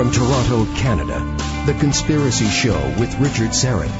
[0.00, 1.18] From Toronto, Canada,
[1.66, 3.90] The Conspiracy Show with Richard Syrett.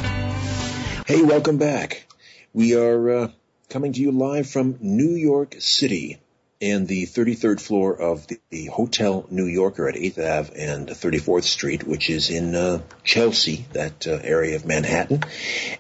[1.07, 2.07] Hey, welcome back.
[2.55, 3.29] We are uh,
[3.69, 6.19] coming to you live from New York City
[6.59, 11.43] in the 33rd floor of the, the, Hotel New Yorker at 8th Ave and 34th
[11.43, 15.23] Street, which is in uh, Chelsea, that uh, area of Manhattan.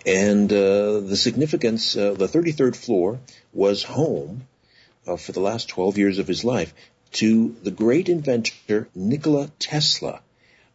[0.04, 3.20] And uh, the significance, uh, the 33rd floor
[3.54, 4.46] was home
[5.06, 6.74] uh, for the last 12 years of his life
[7.12, 10.20] to the great inventor Nikola Tesla,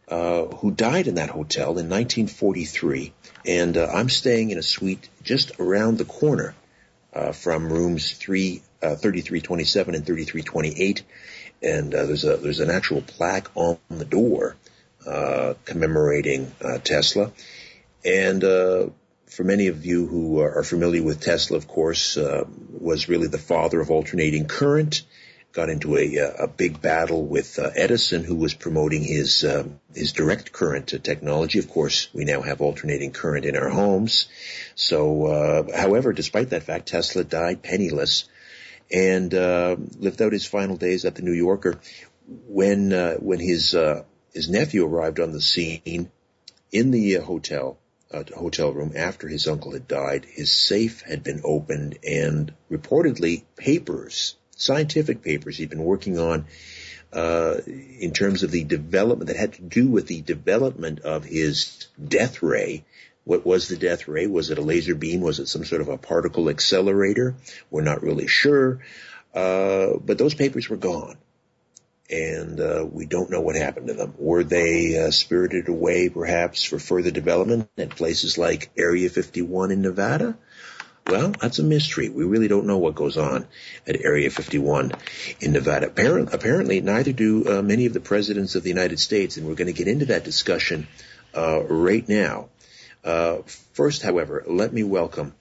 [0.08, 3.12] uh, who died in that hotel in 1943.
[3.46, 6.54] And uh, I'm staying in a suite just around the corner
[7.12, 11.02] uh, from rooms 3, uh, 3327 and 3328.
[11.62, 14.56] And uh, there's a there's an actual plaque on the door
[15.06, 16.52] uh, commemorating
[16.84, 17.32] Tesla.
[18.04, 23.38] And for many of you who are familiar with Tesla, of course, was really the
[23.38, 25.02] father of alternating current
[25.56, 29.80] got into a, uh, a big battle with uh, Edison, who was promoting his um,
[29.94, 31.58] his direct current technology.
[31.58, 34.28] Of course, we now have alternating current in our homes.
[34.74, 38.28] So, uh, however, despite that fact, Tesla died penniless
[38.92, 41.80] and uh, lived out his final days at the New Yorker.
[42.46, 46.10] When uh, when his uh, his nephew arrived on the scene
[46.70, 47.78] in the hotel
[48.12, 54.36] hotel room after his uncle had died, his safe had been opened and reportedly papers
[54.56, 56.46] scientific papers he'd been working on
[57.12, 61.86] uh, in terms of the development that had to do with the development of his
[62.02, 62.84] death ray.
[63.24, 64.26] What was the death ray?
[64.26, 65.20] Was it a laser beam?
[65.20, 67.34] Was it some sort of a particle accelerator?
[67.70, 68.80] We're not really sure.
[69.34, 71.16] Uh, but those papers were gone.
[72.08, 74.14] And uh, we don't know what happened to them.
[74.16, 79.82] Were they uh, spirited away, perhaps, for further development at places like Area 51 in
[79.82, 80.38] Nevada?
[81.08, 82.08] Well, that's a mystery.
[82.08, 83.46] We really don't know what goes on
[83.86, 84.92] at Area 51
[85.40, 85.86] in Nevada.
[85.86, 89.54] Apparently, apparently neither do uh, many of the presidents of the United States, and we're
[89.54, 90.88] going to get into that discussion
[91.36, 92.48] uh, right now.
[93.04, 93.38] Uh,
[93.72, 95.32] first, however, let me welcome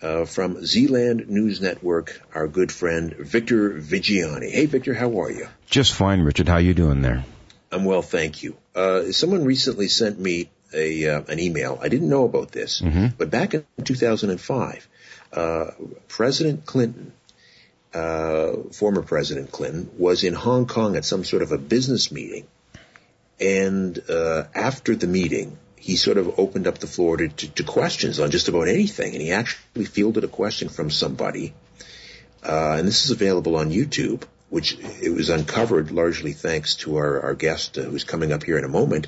[0.00, 4.50] uh, from Zland News Network our good friend Victor Viggiani.
[4.50, 5.46] Hey, Victor, how are you?
[5.66, 6.48] Just fine, Richard.
[6.48, 7.24] How you doing there?
[7.70, 8.56] I'm well, thank you.
[8.74, 11.78] Uh, someone recently sent me a uh, an email.
[11.82, 13.08] I didn't know about this, mm-hmm.
[13.18, 14.88] but back in 2005,
[15.32, 15.70] uh,
[16.08, 17.12] President Clinton,
[17.94, 22.46] uh, former President Clinton, was in Hong Kong at some sort of a business meeting,
[23.40, 27.64] and uh, after the meeting, he sort of opened up the floor to, to, to,
[27.64, 31.54] questions on just about anything, and he actually fielded a question from somebody,
[32.46, 34.24] uh, and this is available on YouTube.
[34.50, 38.58] Which it was uncovered largely thanks to our, our guest uh, who's coming up here
[38.58, 39.06] in a moment.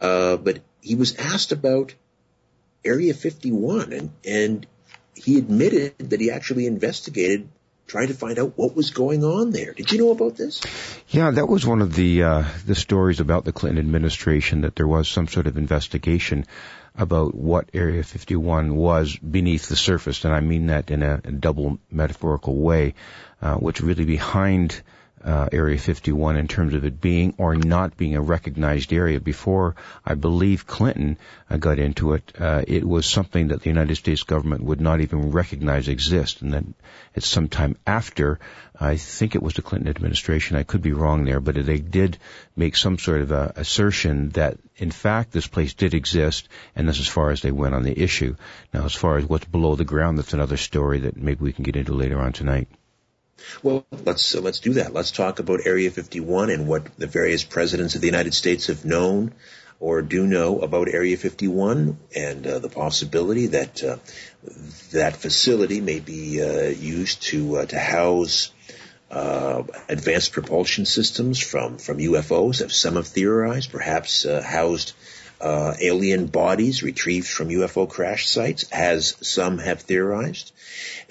[0.00, 1.94] Uh, but he was asked about
[2.84, 4.66] Area 51 and, and
[5.14, 7.48] he admitted that he actually investigated
[7.86, 9.72] trying to find out what was going on there.
[9.74, 10.62] Did you know about this?
[11.08, 14.86] Yeah, that was one of the uh, the stories about the Clinton administration that there
[14.86, 16.46] was some sort of investigation
[16.94, 21.32] about what Area 51 was beneath the surface, and I mean that in a, a
[21.32, 22.94] double metaphorical way,
[23.40, 24.80] uh, which really behind
[25.24, 29.20] uh, Area 51 in terms of it being or not being a recognized area.
[29.20, 31.18] Before I believe Clinton
[31.48, 35.00] uh, got into it, uh, it was something that the United States government would not
[35.00, 36.42] even recognize exist.
[36.42, 36.74] And then
[37.14, 38.40] it's sometime after,
[38.78, 42.18] I think it was the Clinton administration, I could be wrong there, but they did
[42.56, 47.00] make some sort of a assertion that in fact this place did exist and that's
[47.00, 48.34] as far as they went on the issue.
[48.72, 51.64] Now as far as what's below the ground, that's another story that maybe we can
[51.64, 52.68] get into later on tonight.
[53.62, 54.92] Well, let's uh, let's do that.
[54.92, 58.84] Let's talk about Area 51 and what the various presidents of the United States have
[58.84, 59.32] known
[59.82, 63.96] or do know about Area 51 and uh, the possibility that uh,
[64.92, 68.52] that facility may be uh, used to uh, to house
[69.10, 74.92] uh, advanced propulsion systems from from UFOs, as some have theorized, perhaps housed
[75.42, 80.52] uh, alien bodies retrieved from UFO crash sites, as some have theorized.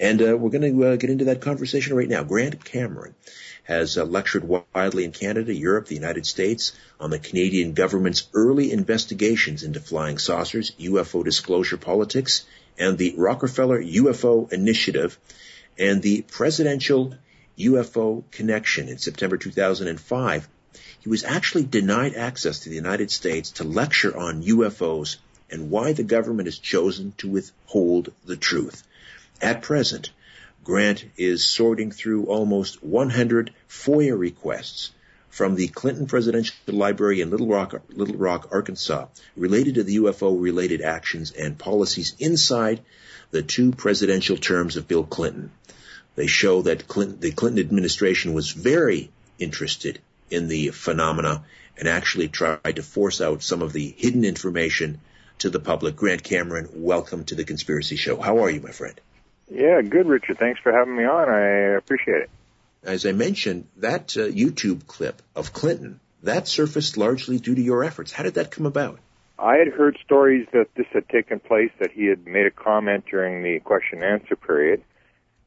[0.00, 2.22] And uh, we're going to uh, get into that conversation right now.
[2.24, 3.14] Grant Cameron
[3.64, 8.72] has uh, lectured widely in Canada, Europe, the United States on the Canadian government's early
[8.72, 12.44] investigations into flying saucers, UFO disclosure politics,
[12.78, 15.18] and the Rockefeller UFO Initiative,
[15.78, 17.14] and the presidential
[17.58, 20.48] UFO connection in September 2005
[21.00, 25.16] he was actually denied access to the United States to lecture on UFOs
[25.50, 28.82] and why the government has chosen to withhold the truth.
[29.40, 30.10] At present,
[30.64, 34.92] Grant is sorting through almost 100 FOIA requests
[35.28, 40.40] from the Clinton Presidential Library in Little Rock, Little Rock, Arkansas, related to the UFO
[40.40, 42.80] related actions and policies inside
[43.30, 45.50] the two presidential terms of Bill Clinton.
[46.14, 49.98] They show that Clinton, the Clinton administration was very interested
[50.32, 51.44] in the phenomena
[51.76, 55.00] and actually tried to force out some of the hidden information
[55.38, 55.96] to the public.
[55.96, 58.20] Grant Cameron, welcome to the Conspiracy Show.
[58.20, 58.98] How are you, my friend?
[59.50, 60.38] Yeah, good, Richard.
[60.38, 61.28] Thanks for having me on.
[61.28, 62.30] I appreciate it.
[62.82, 67.84] As I mentioned, that uh, YouTube clip of Clinton, that surfaced largely due to your
[67.84, 68.12] efforts.
[68.12, 68.98] How did that come about?
[69.38, 73.04] I had heard stories that this had taken place, that he had made a comment
[73.10, 74.82] during the question and answer period.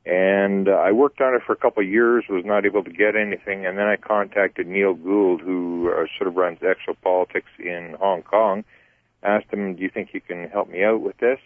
[0.06, 2.92] And uh, I worked on it for a couple of years, was not able to
[2.92, 7.96] get anything, and then I contacted Neil Gould, who uh, sort of runs exopolitics in
[8.00, 8.64] Hong Kong,
[9.24, 11.40] asked him, do you think you can help me out with this?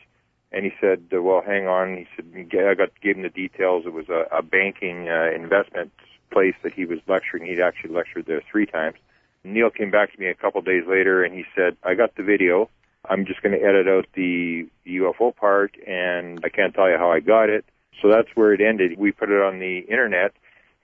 [0.51, 1.95] And he said, uh, well, hang on.
[1.95, 3.85] He said, I got gave him the details.
[3.85, 5.91] It was a, a banking uh, investment
[6.31, 7.45] place that he was lecturing.
[7.45, 8.97] He'd actually lectured there three times.
[9.43, 12.15] Neil came back to me a couple of days later and he said, I got
[12.15, 12.69] the video.
[13.07, 17.11] I'm just going to edit out the UFO part and I can't tell you how
[17.11, 17.63] I got it.
[18.01, 18.97] So that's where it ended.
[18.97, 20.33] We put it on the internet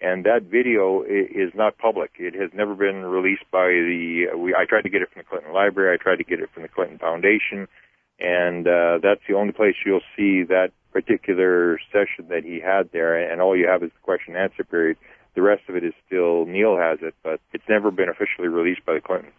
[0.01, 2.11] and that video is not public.
[2.19, 4.27] It has never been released by the.
[4.37, 5.93] We, I tried to get it from the Clinton Library.
[5.93, 7.67] I tried to get it from the Clinton Foundation,
[8.19, 13.15] and uh, that's the only place you'll see that particular session that he had there.
[13.15, 14.97] And all you have is the question and answer period.
[15.33, 18.85] The rest of it is still Neil has it, but it's never been officially released
[18.85, 19.33] by the Clintons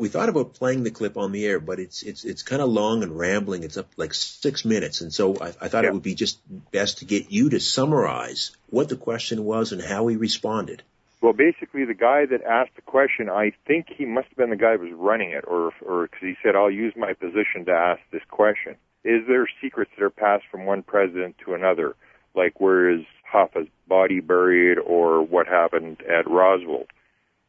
[0.00, 2.70] we thought about playing the clip on the air, but it's it's it's kind of
[2.70, 3.62] long and rambling.
[3.62, 5.90] It's up like six minutes, and so I, I thought yeah.
[5.90, 6.40] it would be just
[6.72, 10.82] best to get you to summarize what the question was and how he responded.
[11.20, 14.56] Well, basically, the guy that asked the question, I think he must have been the
[14.56, 17.72] guy who was running it, or or because he said, "I'll use my position to
[17.72, 21.94] ask this question." Is there secrets that are passed from one president to another,
[22.34, 26.86] like where is Hoffa's body buried, or what happened at Roswell?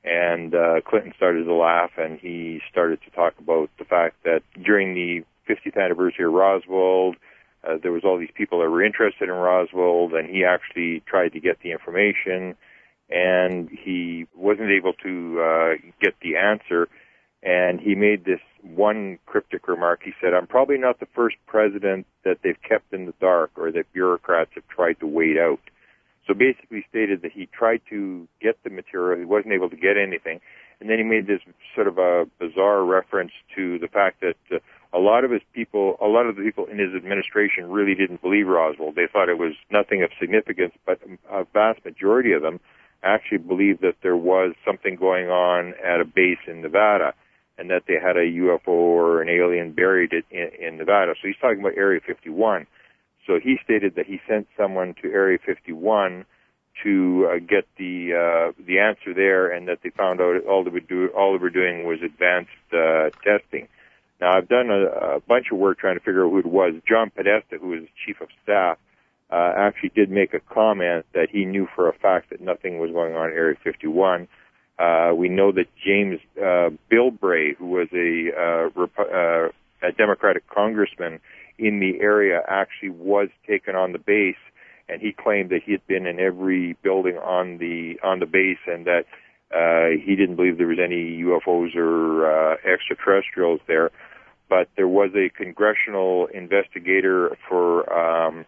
[0.03, 4.42] And uh, Clinton started to laugh, and he started to talk about the fact that
[4.63, 7.13] during the 50th anniversary of Roswell,
[7.63, 11.33] uh, there was all these people that were interested in Roswell, and he actually tried
[11.33, 12.56] to get the information,
[13.09, 15.69] and he wasn't able to uh,
[16.01, 16.88] get the answer.
[17.44, 20.01] And he made this one cryptic remark.
[20.03, 23.71] He said, "I'm probably not the first president that they've kept in the dark, or
[23.71, 25.59] that bureaucrats have tried to wait out."
[26.28, 29.98] So basically stated that he tried to get the material, he wasn't able to get
[29.98, 30.40] anything,
[30.80, 31.42] and then he made this
[31.76, 34.60] sort of a bizarre reference to the fact that uh,
[34.94, 38.22] a lot of his people, a lot of the people in his administration really didn't
[38.22, 38.92] believe Roswell.
[38.92, 41.00] They thought it was nothing of significance, but
[41.32, 42.60] a vast majority of them
[43.04, 47.14] actually believed that there was something going on at a base in Nevada
[47.58, 51.14] and that they had a UFO or an alien buried in, in Nevada.
[51.22, 52.68] So he's talking about Area 51.
[53.28, 56.26] So he stated that he sent someone to Area 51
[56.84, 60.70] to uh, get the uh, the answer there, and that they found out all they
[60.70, 63.68] were do all they were doing was advanced uh, testing.
[64.20, 66.74] Now I've done a, a bunch of work trying to figure out who it was.
[66.88, 68.78] John Podesta, who was chief of staff,
[69.30, 72.92] uh, actually did make a comment that he knew for a fact that nothing was
[72.92, 74.28] going on in Area 51.
[74.80, 79.52] Uh, we know that James uh, Bilbray, who was a,
[79.84, 81.20] a Democratic congressman,
[81.62, 84.36] in the area actually was taken on the base
[84.90, 88.58] and he claimed that he had been in every building on the on the base
[88.68, 89.06] and that
[89.56, 93.92] uh, he didn't believe there was any UFOs or uh, extraterrestrials there.
[94.50, 98.46] But there was a congressional investigator for um,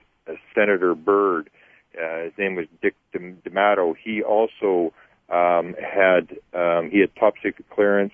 [0.53, 1.49] Senator Byrd.
[1.97, 3.93] Uh, his name was Dick D'Amato.
[3.93, 4.93] He also
[5.29, 8.13] um, had um, he had top secret clearance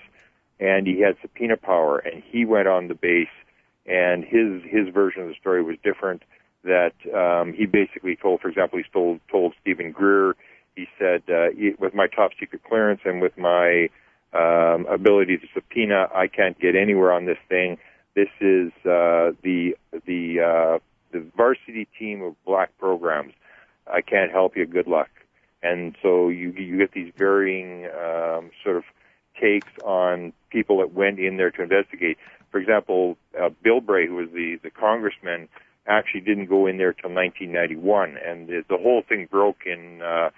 [0.59, 3.27] and he had subpoena power, and he went on the base
[3.89, 6.23] and his his version of the story was different.
[6.63, 10.35] That um, he basically told, for example, he told told Steven Greer,
[10.75, 11.47] he said, uh,
[11.79, 13.89] with my top secret clearance and with my
[14.33, 17.77] um, ability to subpoena, I can't get anywhere on this thing.
[18.15, 20.79] This is uh, the the uh,
[21.11, 23.33] the varsity team of black programs.
[23.91, 24.65] I can't help you.
[24.65, 25.09] Good luck.
[25.63, 28.83] And so you you get these varying um, sort of
[29.39, 32.17] takes on people that went in there to investigate.
[32.51, 35.47] For example, uh, Bilbray, who was the, the congressman,
[35.87, 40.01] actually didn't go in there till 1991, and the, the whole thing broke in.
[40.01, 40.29] Uh,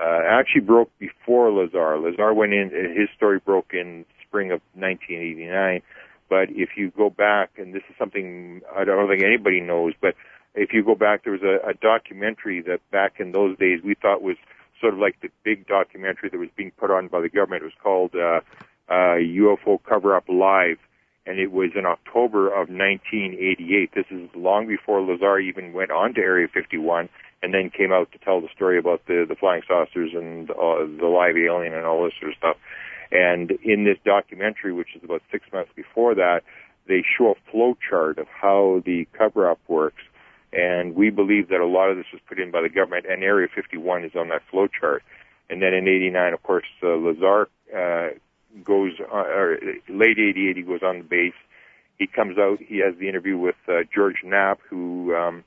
[0.00, 1.98] uh, actually broke before Lazar.
[1.98, 2.70] Lazar went in.
[2.70, 5.82] His story broke in spring of 1989.
[6.28, 10.14] But if you go back, and this is something I don't think anybody knows, but
[10.54, 13.94] if you go back, there was a, a documentary that back in those days we
[13.94, 14.36] thought was
[14.80, 17.62] sort of like the big documentary that was being put on by the government.
[17.62, 18.40] It was called uh,
[18.88, 20.78] uh, UFO Cover Up Live,
[21.26, 23.90] and it was in October of 1988.
[23.94, 27.08] This is long before Lazar even went on to Area 51
[27.42, 30.86] and then came out to tell the story about the, the flying saucers and uh,
[30.98, 32.56] the live alien and all this sort of stuff.
[33.10, 36.42] And in this documentary, which is about six months before that,
[36.88, 40.02] they show a flow chart of how the cover-up works.
[40.52, 43.22] And we believe that a lot of this was put in by the government, and
[43.22, 45.02] Area 51 is on that flow chart.
[45.50, 48.08] And then in '89, of course, uh, Lazar uh,
[48.64, 51.34] goes, uh, or late 88, he goes on the base.
[51.98, 55.44] He comes out, he has the interview with uh, George Knapp, who um,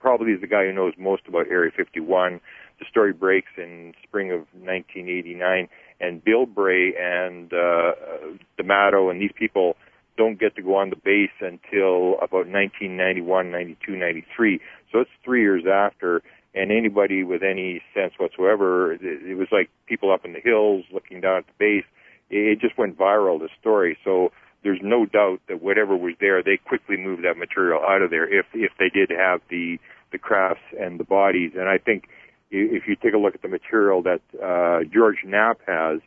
[0.00, 2.40] probably is the guy who knows most about Area 51.
[2.78, 5.68] The story breaks in spring of 1989,
[6.00, 7.92] and Bilbray and uh,
[8.56, 9.76] D'Amato and these people
[10.22, 14.60] don't get to go on the base until about 1991, 92, 93.
[14.92, 16.22] So it's three years after,
[16.54, 21.20] and anybody with any sense whatsoever, it was like people up in the hills looking
[21.20, 21.84] down at the base.
[22.30, 23.98] It just went viral, the story.
[24.04, 24.30] So
[24.62, 28.26] there's no doubt that whatever was there, they quickly moved that material out of there
[28.32, 29.78] if if they did have the
[30.12, 31.52] the crafts and the bodies.
[31.58, 32.04] And I think
[32.50, 36.00] if you take a look at the material that uh, George Knapp has,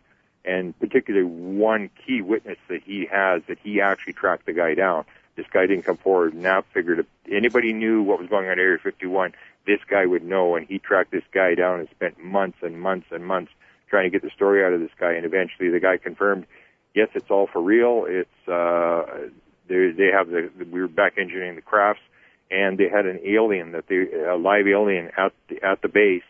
[0.46, 5.06] and particularly one key witness that he has that he actually tracked the guy down.
[5.36, 6.34] This guy didn't come forward.
[6.34, 9.34] Now figured if anybody knew what was going on at Area 51,
[9.66, 13.08] this guy would know, and he tracked this guy down and spent months and months
[13.12, 13.52] and months
[13.90, 16.46] trying to get the story out of this guy, and eventually the guy confirmed,
[16.94, 18.06] yes, it's all for real.
[18.08, 19.30] It's uh,
[19.68, 22.02] they they have the we were back engineering the crafts,
[22.50, 26.24] and they had an alien that they a live alien at the, at the base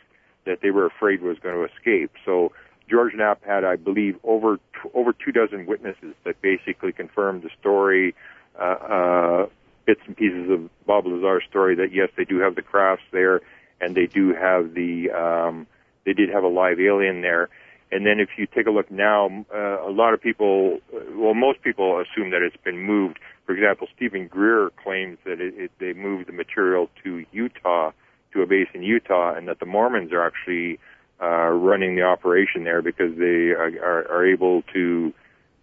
[0.45, 2.11] that they were afraid was going to escape.
[2.25, 2.51] So
[2.89, 4.59] George Knapp had, I believe, over
[4.93, 8.15] over two dozen witnesses that basically confirmed the story,
[8.59, 9.45] uh, uh,
[9.85, 11.75] bits and pieces of Bob Lazar's story.
[11.75, 13.41] That yes, they do have the crafts there,
[13.81, 15.67] and they do have the um,
[16.05, 17.49] they did have a live alien there.
[17.91, 20.79] And then if you take a look now, uh, a lot of people,
[21.13, 23.19] well, most people assume that it's been moved.
[23.45, 27.91] For example, Steven Greer claims that it, it, they moved the material to Utah,
[28.33, 30.79] to a base in Utah, and that the Mormons are actually
[31.21, 35.13] uh, running the operation there because they are, are, able to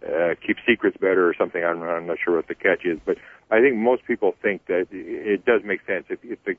[0.05, 1.63] uh, keep secrets better or something.
[1.63, 3.17] I'm, I'm not sure what the catch is, but
[3.51, 6.05] I think most people think that it does make sense.
[6.09, 6.55] If, if the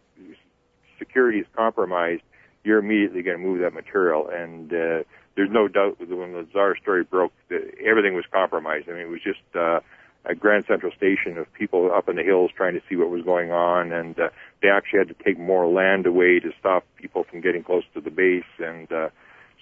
[0.98, 2.22] security is compromised,
[2.62, 4.28] you're immediately going to move that material.
[4.28, 5.02] And uh,
[5.36, 8.88] there's no doubt that when the Lazar story broke, that everything was compromised.
[8.88, 9.80] I mean, it was just uh,
[10.26, 13.22] a Grand Central Station of people up in the hills trying to see what was
[13.22, 14.28] going on, and uh,
[14.62, 18.00] they actually had to take more land away to stop people from getting close to
[18.00, 18.44] the base.
[18.58, 19.10] And uh,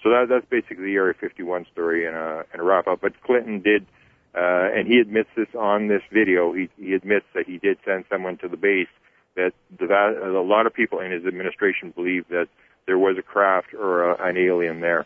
[0.01, 3.01] so that, that's basically the Area 51 story in a, a wrap up.
[3.01, 3.85] But Clinton did.
[4.35, 6.53] Uh, and he admits this on this video.
[6.53, 8.87] He, he admits that he did send someone to the base.
[9.35, 12.47] That the, a lot of people in his administration believe that
[12.87, 15.05] there was a craft or a, an alien there.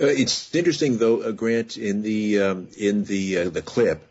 [0.00, 4.09] Uh, it's interesting, though, uh, Grant, in the um, in the uh, the clip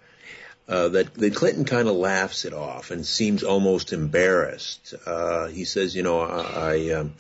[0.70, 4.94] uh, that that Clinton kind of laughs it off and seems almost embarrassed.
[5.06, 7.16] Uh, he says, "You know, I um,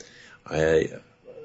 [0.45, 0.89] I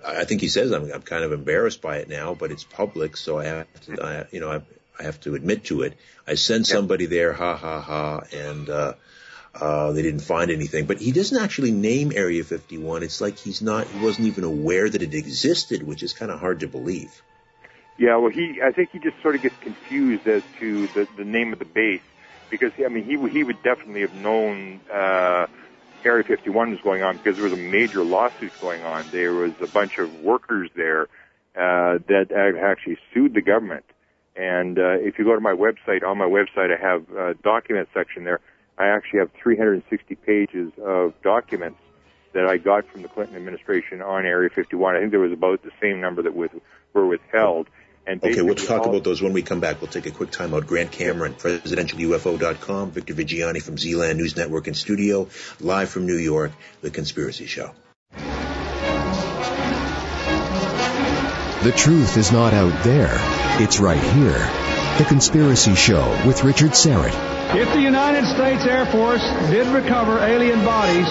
[0.06, 3.16] I think he says I'm, I'm kind of embarrassed by it now, but it's public,
[3.16, 4.60] so I have to, I, you know, I,
[5.00, 5.94] I have to admit to it.
[6.26, 8.94] I sent somebody there, ha ha ha, and." Uh,
[9.60, 13.04] uh, they didn't find anything, but he doesn't actually name Area 51.
[13.04, 16.40] It's like he's not, he wasn't even aware that it existed, which is kind of
[16.40, 17.22] hard to believe.
[17.96, 21.24] Yeah, well, he, I think he just sort of gets confused as to the, the
[21.24, 22.02] name of the base
[22.50, 25.46] because, I mean, he, he would definitely have known, uh,
[26.04, 29.10] Area 51 was going on because there was a major lawsuit going on.
[29.10, 31.04] There was a bunch of workers there,
[31.56, 32.28] uh, that
[32.60, 33.84] actually sued the government.
[34.36, 37.88] And, uh, if you go to my website, on my website, I have a document
[37.94, 38.40] section there
[38.78, 41.78] I actually have 360 pages of documents
[42.32, 44.96] that I got from the Clinton administration on Area 51.
[44.96, 46.50] I think there was about the same number that was,
[46.92, 47.68] were withheld.
[48.06, 49.80] And okay, we'll talk all, about those when we come back.
[49.80, 50.66] We'll take a quick time out.
[50.66, 55.28] Grant Cameron, presidentialufo.com, Victor Viggiani from Zland News Network in studio,
[55.60, 57.70] live from New York, The Conspiracy Show.
[61.64, 63.08] The truth is not out there.
[63.62, 64.50] It's right here.
[64.98, 67.56] The Conspiracy Show with Richard Syrett.
[67.56, 71.10] If the United States Air Force did recover alien bodies,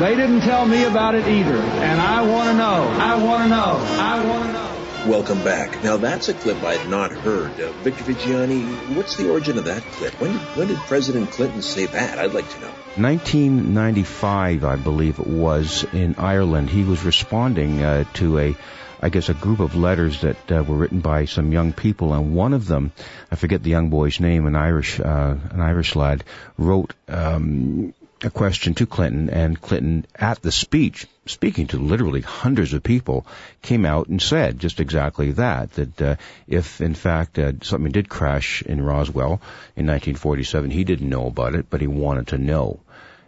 [0.00, 1.56] they didn't tell me about it either.
[1.56, 2.88] And I want to know.
[2.98, 3.78] I want to know.
[4.00, 4.71] I want to know.
[5.06, 5.82] Welcome back.
[5.82, 7.60] Now that's a clip I had not heard.
[7.60, 10.20] Uh, Victor Viggiani, what's the origin of that clip?
[10.20, 12.20] When when did President Clinton say that?
[12.20, 12.70] I'd like to know.
[12.96, 16.70] 1995, I believe it was, in Ireland.
[16.70, 18.56] He was responding uh, to a
[19.04, 22.36] I guess, a group of letters that uh, were written by some young people, and
[22.36, 22.92] one of them,
[23.32, 26.22] I forget the young boy's name, an Irish, uh, an Irish lad,
[26.56, 27.92] wrote um,
[28.24, 33.26] a question to Clinton, and Clinton, at the speech, speaking to literally hundreds of people,
[33.62, 38.08] came out and said just exactly that, that uh, if in fact uh, something did
[38.08, 39.40] crash in Roswell
[39.76, 42.80] in 1947, he didn't know about it, but he wanted to know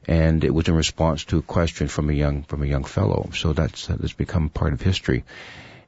[0.06, 3.30] and it was in response to a question from a young from a young fellow.
[3.34, 5.24] So that's that's become part of history.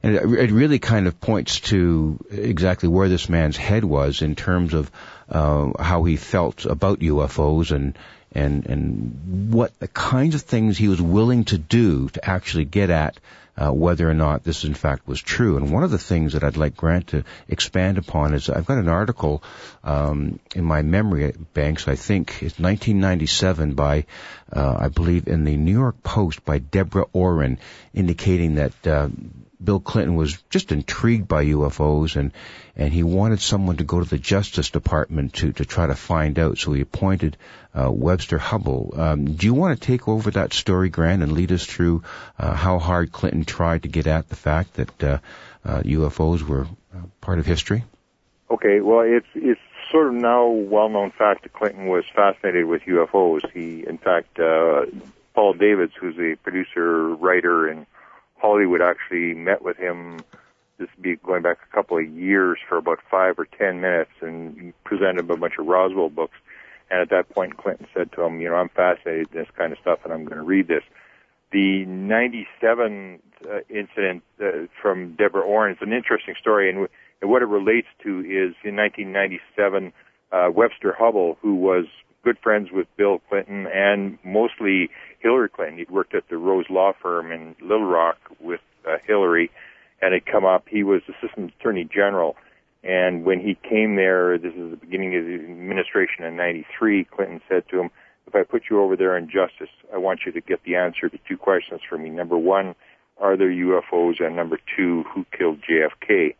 [0.03, 4.35] And it, it really kind of points to exactly where this man's head was in
[4.35, 4.91] terms of
[5.29, 7.97] uh, how he felt about UFOs and
[8.37, 12.89] and and what the kinds of things he was willing to do to actually get
[12.89, 13.19] at
[13.57, 15.57] uh, whether or not this in fact was true.
[15.57, 18.77] And one of the things that I'd like Grant to expand upon is I've got
[18.77, 19.43] an article
[19.83, 21.87] um, in my memory banks.
[21.87, 24.05] I think it's 1997 by
[24.53, 27.57] uh, I believe in the New York Post by Deborah Orin,
[27.93, 28.87] indicating that.
[28.87, 29.09] Uh,
[29.63, 32.31] Bill Clinton was just intrigued by UFOs and,
[32.75, 36.37] and he wanted someone to go to the Justice Department to, to try to find
[36.37, 36.57] out.
[36.57, 37.37] So he appointed
[37.73, 38.97] uh, Webster Hubbell.
[38.97, 42.03] Um, do you want to take over that story, Grant, and lead us through
[42.37, 45.19] uh, how hard Clinton tried to get at the fact that uh,
[45.65, 47.83] UFOs uh, were uh, part of history?
[48.49, 49.59] Okay, well, it's it's
[49.91, 53.49] sort of now well-known fact that Clinton was fascinated with UFOs.
[53.51, 54.85] He, in fact, uh,
[55.33, 57.85] Paul Davids, who's a producer, writer, and
[58.37, 60.19] Hollywood actually met with him.
[60.77, 64.73] This be going back a couple of years for about five or ten minutes and
[64.83, 66.37] presented him a bunch of Roswell books.
[66.89, 69.73] And at that point, Clinton said to him, "You know, I'm fascinated in this kind
[69.73, 70.83] of stuff, and I'm going to read this."
[71.51, 76.89] The '97 uh, incident uh, from Deborah Orin is an interesting story, and, w-
[77.21, 79.91] and what it relates to is in 1997,
[80.31, 81.85] uh, Webster Hubbell, who was
[82.23, 85.77] good friends with Bill Clinton and mostly Hillary Clinton.
[85.77, 89.51] He'd worked at the Rose Law Firm in Little Rock with uh, Hillary,
[90.01, 90.65] and had come up.
[90.69, 92.35] He was Assistant Attorney General,
[92.83, 97.05] and when he came there, this is the beginning of the administration in '93.
[97.05, 97.89] Clinton said to him,
[98.27, 101.09] "If I put you over there in justice, I want you to get the answer
[101.09, 102.09] to two questions for me.
[102.09, 102.75] Number one,
[103.17, 104.23] are there UFOs?
[104.23, 106.35] And number two, who killed JFK?"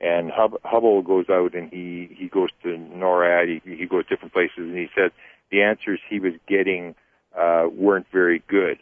[0.00, 3.60] And Hub- Hubbell goes out and he he goes to NORAD.
[3.64, 5.12] He, he goes different places, and he said
[5.50, 6.94] the answers he was getting
[7.38, 8.78] uh, weren't very good.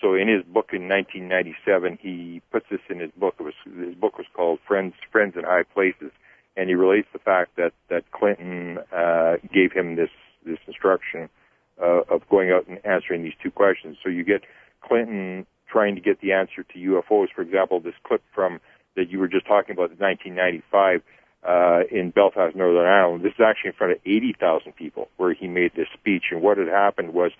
[0.00, 3.34] So in his book in 1997, he puts this in his book.
[3.38, 6.12] It was his book was called Friends Friends in High Places,
[6.56, 10.10] and he relates the fact that that Clinton uh, gave him this
[10.44, 11.28] this instruction
[11.82, 13.96] uh, of going out and answering these two questions.
[14.02, 14.42] So you get
[14.82, 17.28] Clinton trying to get the answer to UFOs.
[17.34, 18.60] For example, this clip from
[18.96, 21.02] that you were just talking about, 1995
[21.42, 23.24] uh, in Belfast, Northern Ireland.
[23.24, 26.24] This is actually in front of 80,000 people where he made this speech.
[26.30, 27.32] And what had happened was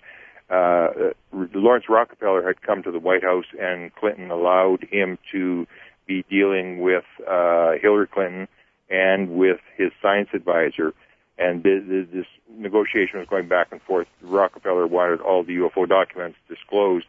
[0.49, 5.67] uh, Laurance Rockefeller had come to the White House, and Clinton allowed him to
[6.07, 8.47] be dealing with uh, Hillary Clinton
[8.89, 10.93] and with his science advisor.
[11.37, 14.07] And this, this negotiation was going back and forth.
[14.21, 17.05] Rockefeller wanted all the UFO documents disclosed,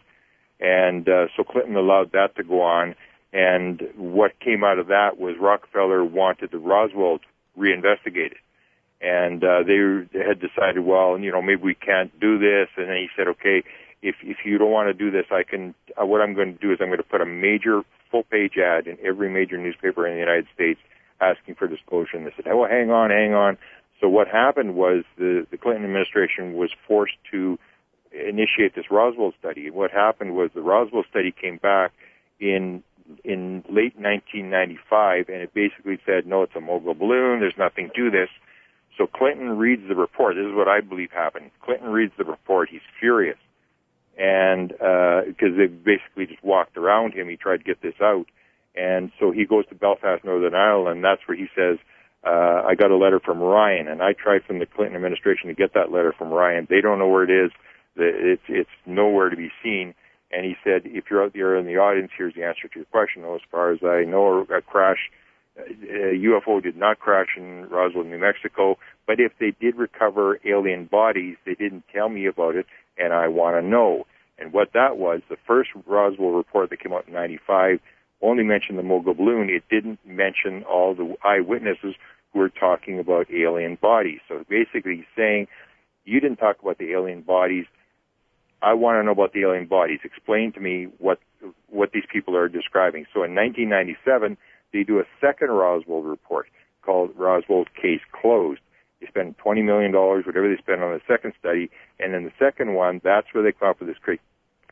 [0.60, 2.94] and uh, so Clinton allowed that to go on
[3.32, 7.18] and what came out of that was Rockefeller wanted the Roswell
[7.56, 8.38] reinvestigated.
[9.00, 9.78] And uh, they
[10.20, 12.68] had decided, well, you know, maybe we can't do this.
[12.76, 13.64] And then he said, okay,
[14.00, 15.74] if if you don't want to do this, I can.
[16.00, 18.58] Uh, what I'm going to do is I'm going to put a major full page
[18.58, 20.78] ad in every major newspaper in the United States
[21.20, 22.16] asking for disclosure.
[22.16, 23.58] And they said, oh, hang on, hang on.
[24.00, 27.58] So what happened was the the Clinton administration was forced to
[28.12, 29.70] initiate this Roswell study.
[29.70, 31.92] What happened was the Roswell study came back
[32.38, 32.82] in
[33.24, 37.40] in late 1995, and it basically said, no, it's a mogul balloon.
[37.40, 38.28] There's nothing to this.
[38.98, 40.36] So Clinton reads the report.
[40.36, 41.50] This is what I believe happened.
[41.64, 42.68] Clinton reads the report.
[42.70, 43.38] He's furious,
[44.18, 48.26] and because uh, they basically just walked around him, he tried to get this out,
[48.74, 51.02] and so he goes to Belfast, Northern Ireland.
[51.02, 51.78] That's where he says,
[52.22, 55.54] uh, "I got a letter from Ryan," and I tried from the Clinton administration to
[55.54, 56.66] get that letter from Ryan.
[56.68, 57.50] They don't know where it is.
[57.96, 59.94] It's it's nowhere to be seen.
[60.32, 62.86] And he said, if you're out there in the audience, here's the answer to your
[62.86, 63.22] question.
[63.24, 65.10] As far as I know, a crash,
[65.56, 68.78] a UFO did not crash in Roswell, New Mexico.
[69.06, 72.66] But if they did recover alien bodies, they didn't tell me about it,
[72.96, 74.06] and I want to know.
[74.38, 77.80] And what that was, the first Roswell report that came out in 95
[78.22, 79.50] only mentioned the mogul balloon.
[79.50, 81.94] It didn't mention all the eyewitnesses
[82.32, 84.20] who were talking about alien bodies.
[84.28, 85.48] So basically saying,
[86.04, 87.66] you didn't talk about the alien bodies
[88.62, 90.00] I want to know about the alien bodies.
[90.04, 91.18] Explain to me what
[91.68, 93.06] what these people are describing.
[93.12, 94.36] So in 1997,
[94.72, 96.46] they do a second Roswell report
[96.82, 98.60] called Roswell's Case Closed.
[99.00, 102.74] They spend $20 million, whatever they spend on the second study, and in the second
[102.74, 104.18] one, that's where they come up with this cra-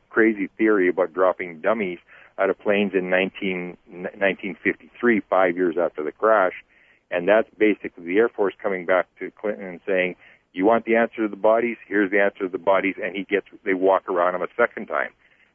[0.09, 1.98] crazy theory about dropping dummies
[2.38, 6.55] out of planes in 19, 1953, five years after the crash.
[7.11, 10.14] And that's basically the Air Force coming back to Clinton and saying,
[10.52, 11.76] you want the answer to the bodies?
[11.86, 13.46] Here's the answer to the bodies, and he gets.
[13.64, 15.10] They walk around him a second time.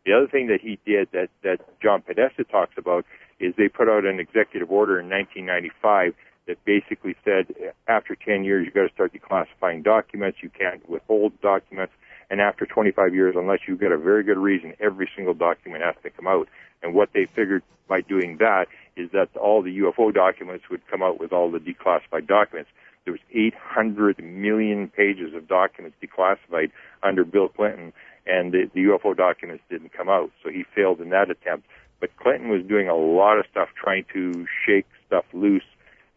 [0.05, 3.05] The other thing that he did that that John Podesta talks about
[3.39, 6.13] is they put out an executive order in 1995
[6.47, 7.53] that basically said
[7.87, 10.39] after 10 years you got to start declassifying documents.
[10.41, 11.93] You can't withhold documents,
[12.29, 15.95] and after 25 years, unless you get a very good reason, every single document has
[16.03, 16.47] to come out.
[16.81, 21.03] And what they figured by doing that is that all the UFO documents would come
[21.03, 22.69] out with all the declassified documents.
[23.03, 26.71] there was 800 million pages of documents declassified
[27.03, 27.93] under Bill Clinton,
[28.25, 30.31] and the, the UFO documents didn't come out.
[30.43, 31.67] So he failed in that attempt.
[31.99, 35.63] But Clinton was doing a lot of stuff trying to shake stuff loose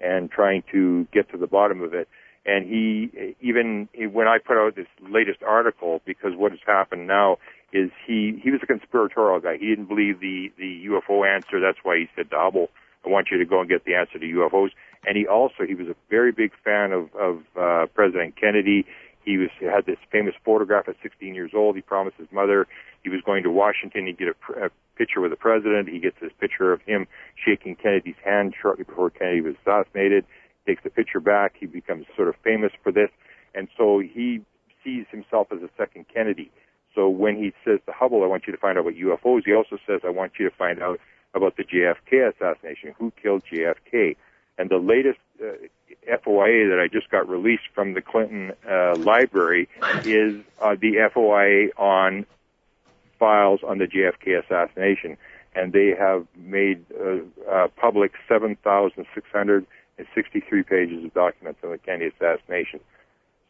[0.00, 2.08] and trying to get to the bottom of it.
[2.46, 7.36] And he, even when I put out this latest article, because what has happened now
[7.72, 9.58] is he, he was a conspiratorial guy.
[9.58, 11.60] He didn't believe the, the UFO answer.
[11.60, 12.68] That's why he said to Hubbell,
[13.04, 14.70] I want you to go and get the answer to UFOs.
[15.06, 18.86] And he also, he was a very big fan of, of, uh, President Kennedy.
[19.24, 21.76] He was, had this famous photograph at 16 years old.
[21.76, 22.66] He promised his mother
[23.02, 24.06] he was going to Washington.
[24.06, 25.88] He'd get a, a picture with the president.
[25.88, 30.24] He gets this picture of him shaking Kennedy's hand shortly before Kennedy was assassinated.
[30.66, 31.54] Takes the picture back.
[31.58, 33.10] He becomes sort of famous for this.
[33.54, 34.42] And so he
[34.84, 36.50] sees himself as a second Kennedy.
[36.98, 39.54] So when he says to Hubbell, I want you to find out about UFOs, he
[39.54, 40.98] also says, I want you to find out
[41.32, 42.92] about the JFK assassination.
[42.98, 44.16] Who killed JFK?
[44.58, 45.52] And the latest uh,
[46.10, 49.68] FOIA that I just got released from the Clinton uh, library
[50.04, 52.26] is uh, the FOIA on
[53.20, 55.16] files on the JFK assassination,
[55.54, 62.80] and they have made uh, uh, public 7,663 pages of documents on the Kennedy assassination.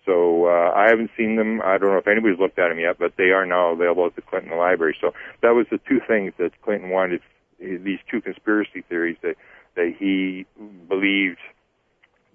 [0.05, 1.61] So uh, I haven't seen them.
[1.63, 4.17] I don't know if anybody's looked at them yet, but they are now available at
[4.17, 4.97] the Clinton Library.
[5.01, 7.21] So that was the two things that Clinton wanted.
[7.59, 9.35] These two conspiracy theories that
[9.75, 10.47] that he
[10.89, 11.39] believed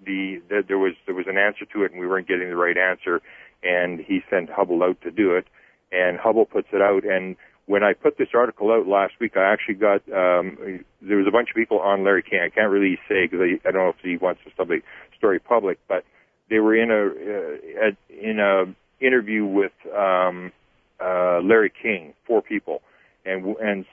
[0.04, 2.56] the that there was there was an answer to it, and we weren't getting the
[2.56, 3.22] right answer,
[3.62, 5.46] and he sent Hubbell out to do it
[5.94, 7.04] and Hubbell puts it out.
[7.04, 11.26] And when I put this article out last week, I actually got um, there was
[11.26, 12.40] a bunch of people on Larry King.
[12.44, 14.82] I can't really say because I, I don't know if he wants the
[15.16, 16.04] story public, but
[16.50, 20.52] they were in a uh, in a interview with um,
[21.00, 22.82] uh, Larry King, four people,
[23.24, 23.84] and and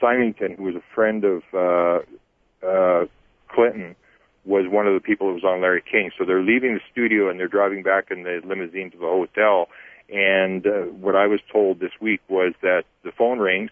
[0.00, 3.06] Symington, who was a friend of uh, uh,
[3.48, 3.96] Clinton,
[4.44, 6.10] was one of the people who was on Larry King.
[6.18, 9.68] So they're leaving the studio and they're driving back in the limousine to the hotel,
[10.08, 13.70] and uh, what I was told this week was that the phone rings,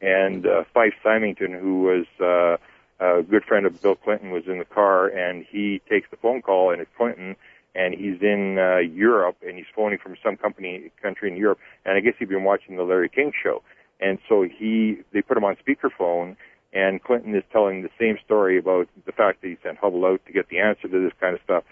[0.00, 2.56] and uh, Fife Symington, who was uh,
[3.00, 6.42] a good friend of Bill Clinton, was in the car, and he takes the phone
[6.42, 7.36] call, and it's Clinton,
[7.74, 11.96] and he's in uh, Europe, and he's phoning from some company country in Europe, and
[11.96, 13.62] I guess he'd been watching the Larry King show,
[14.00, 16.36] and so he they put him on speakerphone,
[16.72, 20.20] and Clinton is telling the same story about the fact that he sent Hubbell out
[20.26, 21.64] to get the answer to this kind of stuff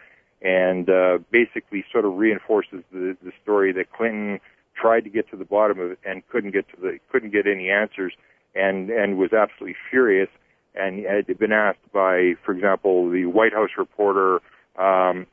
[0.45, 4.39] and uh, basically sort of reinforces the, the story that Clinton
[4.75, 7.47] tried to get to the bottom of it and couldn't get to the couldn't get
[7.47, 8.13] any answers
[8.55, 10.29] and and was absolutely furious
[10.75, 14.41] and had been asked by, for example, the White House reporter
[14.77, 15.27] um,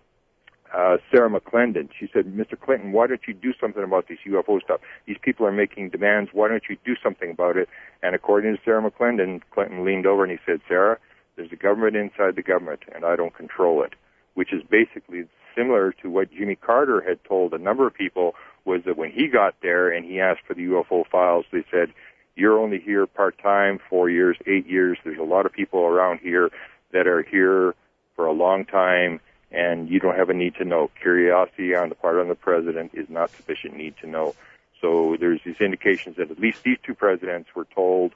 [0.74, 1.90] uh, Sarah McClendon.
[2.00, 2.60] She said, "Mr.
[2.60, 4.80] Clinton, why don't you do something about this UFO stuff?
[5.06, 6.30] These people are making demands.
[6.34, 7.68] Why don't you do something about it?"
[8.04, 10.98] And according to Sarah McClendon, Clinton leaned over and he said, "Sarah,
[11.36, 13.94] there's a government inside the government, and I don't control it."
[14.34, 15.26] which is basically
[15.56, 19.28] similar to what Jimmy Carter had told a number of people was that when he
[19.28, 21.92] got there and he asked for the UFO files, they said,
[22.36, 24.98] you're only here part time, four years, eight years.
[25.04, 26.50] There's a lot of people around here
[26.92, 27.76] that are here
[28.16, 29.20] for a long time
[29.52, 30.90] and you don't have a need to know.
[31.02, 34.34] Curiosity on the part of the president is not sufficient need to know.
[34.80, 38.14] So there's these indications that at least these two presidents were told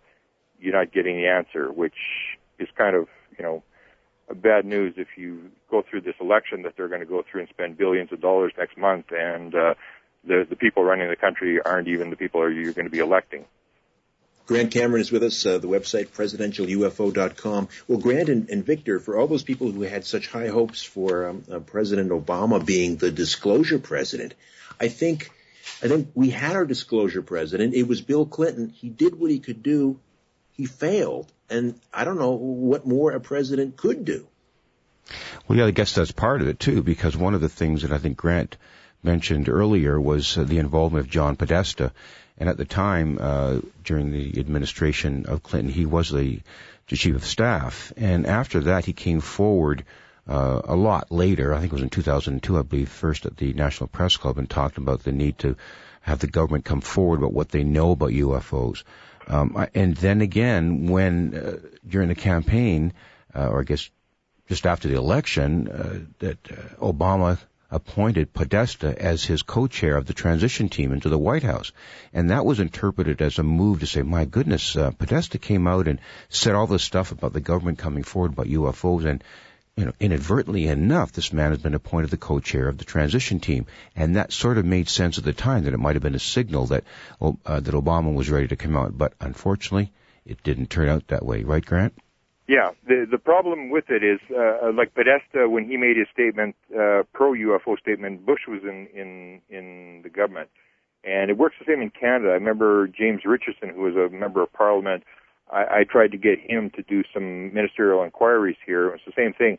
[0.59, 1.93] you're not getting the answer, which
[2.57, 3.63] is kind of, you know,
[4.33, 7.49] bad news if you go through this election that they're going to go through and
[7.49, 9.75] spend billions of dollars next month, and uh,
[10.25, 13.45] the the people running the country aren't even the people you're going to be electing.
[14.45, 17.67] Grant Cameron is with us, uh, the website presidentialufo.com.
[17.87, 21.29] Well, Grant and, and, Victor, for all those people who had such high hopes for
[21.29, 24.35] um, uh, President Obama being the disclosure president,
[24.79, 25.31] I think
[25.81, 27.73] I think we had our disclosure president.
[27.73, 28.69] It was Bill Clinton.
[28.69, 29.99] He did what he could do.
[30.51, 31.31] He failed.
[31.49, 34.27] And I don't know what more a president could do.
[35.47, 37.91] Well, yeah, I guess that's part of it too, because one of the things that
[37.91, 38.57] I think Grant
[39.03, 41.93] mentioned earlier was uh, the involvement of John Podesta.
[42.37, 46.41] And at the time, uh, during the administration of Clinton, he was the,
[46.87, 47.93] chief of staff.
[47.97, 49.85] And after that, he came forward
[50.27, 51.53] uh, a lot later.
[51.53, 54.49] I think it was in 2002, I believe, first at the National Press Club, and
[54.49, 55.55] talked about the need to
[56.01, 58.83] have the government come forward about what they know about UFOs.
[59.27, 62.93] Um, and then again, when uh, during the campaign,
[63.33, 63.89] uh, or I guess
[64.47, 67.39] just after the election, uh, that uh, Obama
[67.75, 71.73] appointed Podesta as his co-chair of the transition team into the White House.
[72.13, 75.89] And that was interpreted as a move to say, my goodness, uh, Podesta came out
[75.89, 79.21] and said all this stuff about the government coming forward about UFOs and
[79.75, 83.65] you know, inadvertently enough, this man has been appointed the co-chair of the transition team,
[83.93, 86.19] and that sort of made sense at the time that it might have been a
[86.19, 86.85] signal that
[87.21, 88.97] uh, that Obama was ready to come out.
[88.97, 89.91] But unfortunately,
[90.25, 91.93] it didn't turn out that way, right, Grant?
[92.47, 96.55] Yeah, the the problem with it is, uh, like Podesta, when he made his statement,
[96.71, 100.49] uh, pro UFO statement, Bush was in in in the government,
[101.03, 102.29] and it works the same in Canada.
[102.29, 105.03] I remember James Richardson, who was a member of Parliament.
[105.51, 108.89] I, I tried to get him to do some ministerial inquiries here.
[108.89, 109.57] It's the same thing.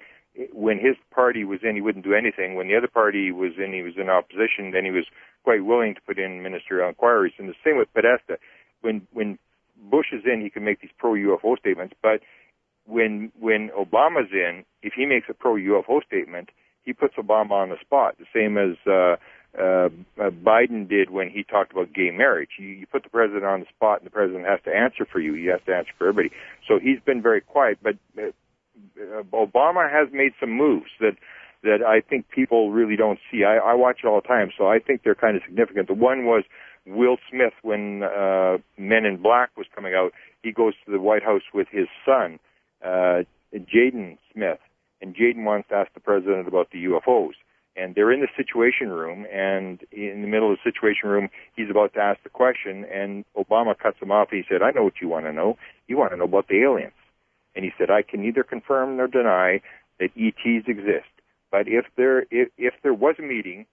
[0.52, 2.54] When his party was in, he wouldn't do anything.
[2.54, 4.70] When the other party was in, he was in opposition.
[4.70, 5.06] Then he was
[5.42, 7.32] quite willing to put in ministerial inquiries.
[7.38, 8.38] And the same with Podesta.
[8.82, 9.38] When when
[9.90, 12.20] Bush is in, he can make these pro UFO statements, but
[12.86, 16.50] when when Obama's in, if he makes a pro UFO statement,
[16.84, 19.16] he puts Obama on the spot, the same as uh,
[19.58, 19.88] uh,
[20.20, 22.50] uh, Biden did when he talked about gay marriage.
[22.58, 25.18] You, you put the president on the spot, and the president has to answer for
[25.18, 25.34] you.
[25.34, 26.34] He has to answer for everybody.
[26.68, 28.28] So he's been very quiet, but uh,
[29.00, 31.16] uh Obama has made some moves that
[31.62, 33.42] that I think people really don't see.
[33.44, 35.88] I, I watch it all the time, so I think they're kind of significant.
[35.88, 36.44] The one was
[36.86, 40.12] Will Smith when uh, Men in Black was coming out.
[40.42, 42.38] He goes to the White House with his son
[42.86, 44.58] uh, Jaden Smith,
[45.00, 47.32] and Jaden wants to ask the president about the UFOs.
[47.78, 51.68] And they're in the situation room, and in the middle of the situation room, he's
[51.68, 54.30] about to ask the question, and Obama cuts him off.
[54.30, 55.58] He said, "I know what you want to know.
[55.86, 56.94] You want to know about the aliens."
[57.54, 59.60] And he said, "I can neither confirm nor deny
[59.98, 61.10] that ETs exist,
[61.50, 63.66] but if there if, if there was a meeting,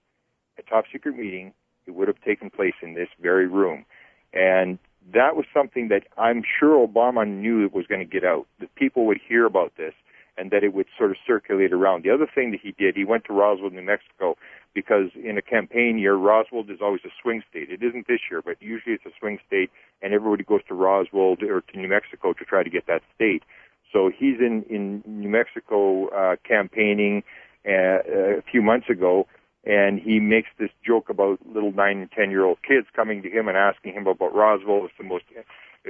[0.58, 1.54] a top secret meeting,
[1.86, 3.86] it would have taken place in this very room."
[4.34, 4.78] And
[5.12, 8.74] that was something that I'm sure Obama knew it was going to get out, that
[8.74, 9.92] people would hear about this
[10.36, 12.04] and that it would sort of circulate around.
[12.04, 14.36] The other thing that he did, he went to Roswell, New Mexico,
[14.74, 17.70] because in a campaign year, Roswell is always a swing state.
[17.70, 19.70] It isn't this year, but usually it's a swing state,
[20.02, 23.44] and everybody goes to Roswell or to New Mexico to try to get that state.
[23.92, 27.22] So he's in in New Mexico uh, campaigning
[27.64, 29.28] uh, a few months ago,
[29.66, 33.30] and he makes this joke about little nine and ten year old kids coming to
[33.30, 34.84] him and asking him about Roswell.
[34.84, 35.24] It's the most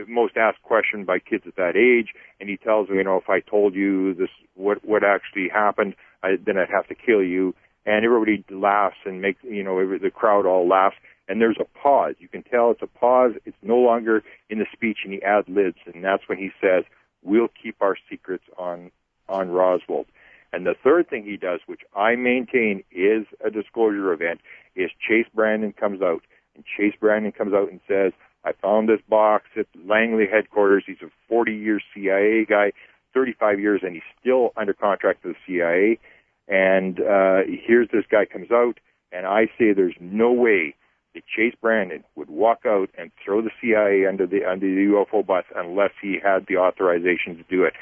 [0.08, 3.28] most asked question by kids at that age, and he tells them, you know, if
[3.28, 7.54] I told you this, what what actually happened, I, then I'd have to kill you.
[7.86, 10.96] And everybody laughs and makes, you know, the crowd all laughs.
[11.28, 12.14] And there's a pause.
[12.18, 13.32] You can tell it's a pause.
[13.44, 16.84] It's no longer in the speech, and he ad libs, and that's when he says,
[17.22, 18.90] "We'll keep our secrets on
[19.28, 20.06] on Roswell."
[20.54, 24.40] And the third thing he does, which I maintain is a disclosure event,
[24.76, 26.22] is Chase Brandon comes out.
[26.54, 28.12] And Chase Brandon comes out and says,
[28.44, 30.84] I found this box at Langley headquarters.
[30.86, 32.70] He's a 40 year CIA guy,
[33.14, 35.98] 35 years, and he's still under contract to the CIA.
[36.46, 38.78] And uh, here's this guy comes out,
[39.10, 40.76] and I say there's no way
[41.14, 45.26] that Chase Brandon would walk out and throw the CIA under the under the UFO
[45.26, 47.72] bus unless he had the authorization to do it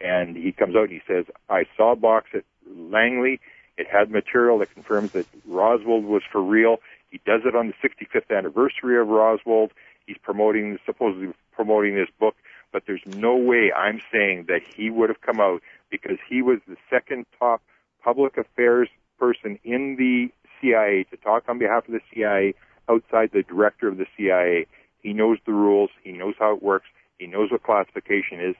[0.00, 3.40] and he comes out and he says, I saw a box at Langley.
[3.76, 6.76] It had material that confirms that Roswell was for real.
[7.10, 9.68] He does it on the 65th anniversary of Roswell.
[10.06, 12.34] He's promoting, supposedly promoting this book,
[12.72, 16.58] but there's no way I'm saying that he would have come out because he was
[16.66, 17.62] the second top
[18.02, 20.28] public affairs person in the
[20.60, 22.54] CIA to talk on behalf of the CIA
[22.88, 24.66] outside the director of the CIA.
[25.00, 25.90] He knows the rules.
[26.02, 26.86] He knows how it works.
[27.18, 28.56] He knows what classification is.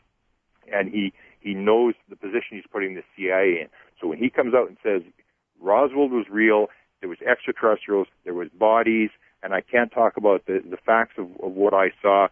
[0.72, 3.68] And he he knows the position he's putting the CIA in.
[4.01, 5.03] So when he comes out and says
[5.61, 6.68] Roswell was real,
[7.01, 9.11] there was extraterrestrials, there was bodies,
[9.42, 12.29] and I can't talk about the, the facts of, of what I saw.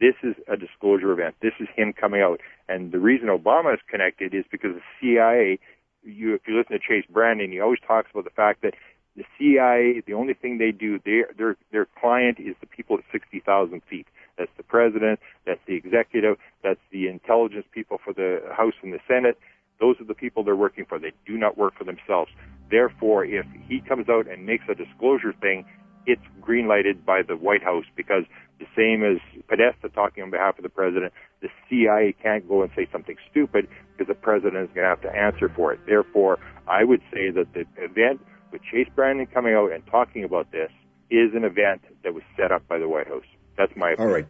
[0.00, 1.36] This is a disclosure event.
[1.42, 2.40] This is him coming out.
[2.68, 5.58] And the reason Obama is connected is because the CIA,
[6.02, 8.74] you, if you listen to Chase Brandon, he always talks about the fact that
[9.16, 13.04] the CIA, the only thing they do, their their their client is the people at
[13.12, 14.06] 60,000 feet.
[14.38, 15.20] That's the president.
[15.46, 16.36] That's the executive.
[16.62, 19.38] That's the intelligence people for the House and the Senate.
[19.80, 20.98] Those are the people they're working for.
[20.98, 22.30] They do not work for themselves.
[22.70, 25.64] Therefore, if he comes out and makes a disclosure thing,
[26.06, 28.24] it's green lighted by the White House because
[28.58, 29.18] the same as
[29.48, 33.68] Podesta talking on behalf of the president, the CIA can't go and say something stupid
[33.92, 35.80] because the president is going to have to answer for it.
[35.86, 38.20] Therefore, I would say that the event
[38.52, 40.70] with Chase Brandon coming out and talking about this
[41.10, 43.24] is an event that was set up by the White House.
[43.56, 44.08] That's my opinion.
[44.08, 44.26] All right.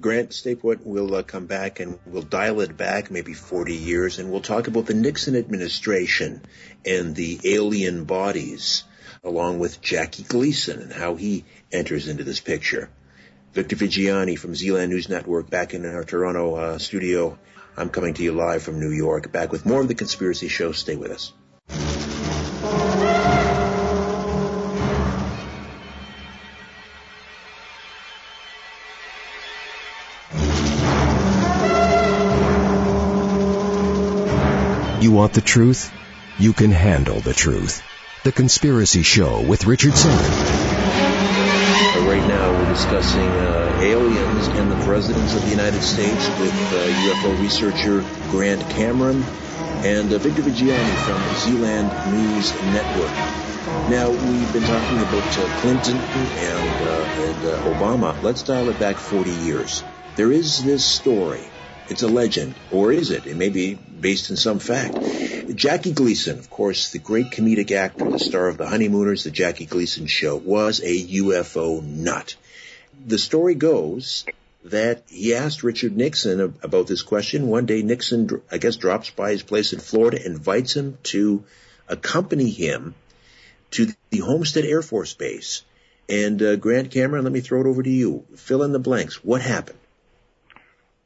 [0.00, 0.86] Grant, stay put.
[0.86, 4.66] We'll uh, come back and we'll dial it back maybe 40 years and we'll talk
[4.66, 6.42] about the Nixon administration
[6.86, 8.84] and the alien bodies
[9.22, 12.88] along with Jackie Gleason and how he enters into this picture.
[13.52, 17.38] Victor Viggiani from Zland News Network back in our Toronto uh, studio.
[17.76, 20.72] I'm coming to you live from New York, back with more of the Conspiracy Show.
[20.72, 21.32] Stay with us.
[35.20, 35.92] Want the truth?
[36.38, 37.82] You can handle the truth.
[38.24, 40.16] The Conspiracy Show with Richard Syrett.
[42.08, 46.88] right now we're discussing uh, aliens and the presidents of the United States with uh,
[47.10, 49.22] UFO researcher Grant Cameron
[49.84, 53.12] and uh, Victor Viggiani from Zland News Network.
[53.90, 58.22] Now, we've been talking about uh, Clinton and, uh, and uh, Obama.
[58.22, 59.84] Let's dial it back 40 years.
[60.16, 61.44] There is this story.
[61.90, 63.26] It's a legend, or is it?
[63.26, 64.96] It may be based in some fact.
[65.56, 69.66] Jackie Gleason, of course, the great comedic actor, the star of The Honeymooners, The Jackie
[69.66, 72.36] Gleason Show, was a UFO nut.
[73.04, 74.24] The story goes
[74.66, 77.48] that he asked Richard Nixon about this question.
[77.48, 81.42] One day Nixon, I guess, drops by his place in Florida, invites him to
[81.88, 82.94] accompany him
[83.72, 85.64] to the Homestead Air Force Base.
[86.08, 88.26] And uh, Grant Cameron, let me throw it over to you.
[88.36, 89.24] Fill in the blanks.
[89.24, 89.79] What happened?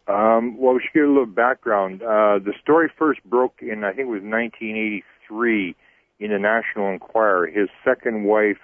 [0.06, 2.02] Um, well, we should give a little background.
[2.02, 5.76] Uh, the story first broke in, I think it was 1983
[6.20, 7.46] in the National Enquirer.
[7.46, 8.58] His second wife,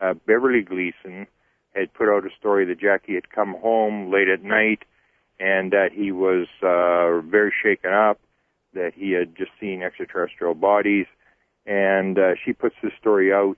[0.00, 1.26] uh, Beverly Gleason,
[1.74, 4.80] had put out a story that Jackie had come home late at night
[5.40, 8.20] and that he was uh, very shaken up,
[8.74, 11.06] that he had just seen extraterrestrial bodies,
[11.66, 13.56] and uh, she puts this story out,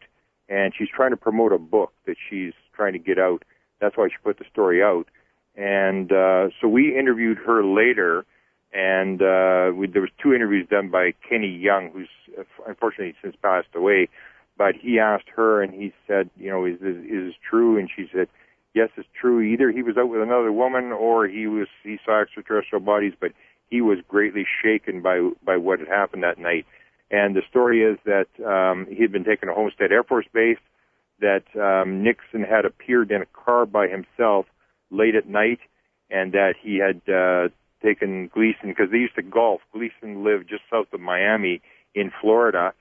[0.48, 3.44] and she's trying to promote a book that she's trying to get out.
[3.80, 5.08] That's why she put the story out.
[5.56, 8.24] And uh, so we interviewed her later,
[8.72, 13.36] and uh, we, there was two interviews done by Kenny Young, who's uh, unfortunately since
[13.40, 14.08] passed away.
[14.56, 17.78] But he asked her, and he said, you know, is this, is this true?
[17.78, 18.28] And she said,
[18.74, 19.40] yes, it's true.
[19.40, 23.32] Either he was out with another woman, or he was he saw extraterrestrial bodies, but
[23.70, 26.66] he was greatly shaken by by what had happened that night.
[27.10, 30.58] And the story is that um, he had been taken to Homestead Air Force Base,
[31.20, 34.46] that um, Nixon had appeared in a car by himself
[34.94, 35.58] late at night,
[36.10, 37.48] and that he had uh,
[37.82, 39.60] taken Gleason because they used to golf.
[39.72, 41.60] Gleason lived just south of Miami
[41.94, 42.72] in Florida,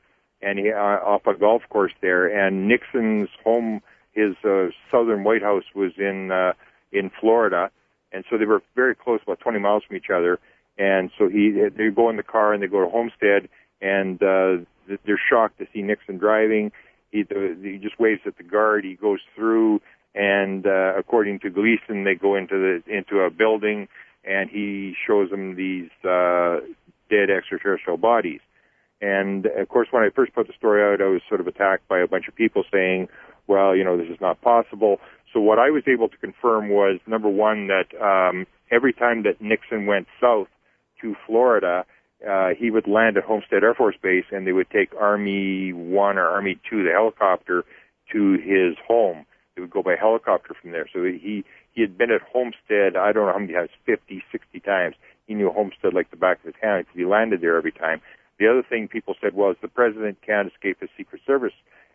[0.41, 2.28] and he uh, off a golf course there.
[2.28, 6.54] And Nixon's home, his uh, southern White House, was in uh,
[6.91, 7.71] in Florida,
[8.12, 10.39] and so they were very close, about 20 miles from each other.
[10.78, 13.49] And so he they go in the car and they go to Homestead,
[13.82, 14.65] and uh,
[15.06, 16.71] they're shocked to see Nixon driving.
[17.12, 18.84] He, the, he just waves at the guard.
[18.84, 19.82] He goes through,
[20.15, 23.88] and uh, according to Gleason, they go into the into a building,
[24.23, 26.60] and he shows them these uh,
[27.10, 28.41] dead extraterrestrial bodies.
[29.02, 31.88] And of course, when I first put the story out, I was sort of attacked
[31.88, 33.10] by a bunch of people saying,
[33.47, 34.99] "Well, you know, this is not possible."
[35.34, 39.41] So what I was able to confirm was number one that um, every time that
[39.41, 40.47] Nixon went south
[41.02, 41.86] to Florida,
[42.28, 46.17] uh, he would land at Homestead Air Force Base, and they would take Army One
[46.17, 47.65] or Army Two, the helicopter,
[48.12, 49.26] to his home.
[49.55, 50.87] They would go by helicopter from there.
[50.91, 52.95] So he he had been at Homestead.
[52.95, 54.95] I don't know how many times, 50, 60 times.
[55.27, 58.01] He knew Homestead like the back of his hand because he landed there every time.
[58.39, 61.53] The other thing people said was the president can't escape his Secret Service,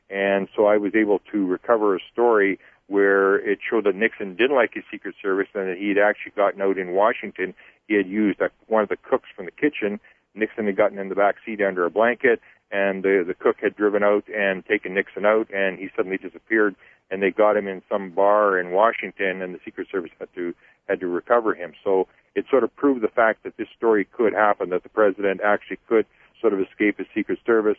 [0.09, 4.57] and so I was able to recover a story where it showed that Nixon didn't
[4.57, 7.55] like his Secret Service and that he had actually gotten out in Washington.
[7.87, 10.01] He had used a, one of the cooks from the kitchen
[10.39, 12.41] Nixon had gotten in the back seat under a blanket,
[12.71, 16.77] and the the cook had driven out and taken Nixon out, and he suddenly disappeared.
[17.11, 20.55] And they got him in some bar in Washington, and the Secret Service had to
[20.89, 21.73] had to recover him.
[21.85, 25.41] So it sort of proved the fact that this story could happen, that the president
[25.43, 26.07] actually could
[26.41, 27.77] sort of escape his Secret Service,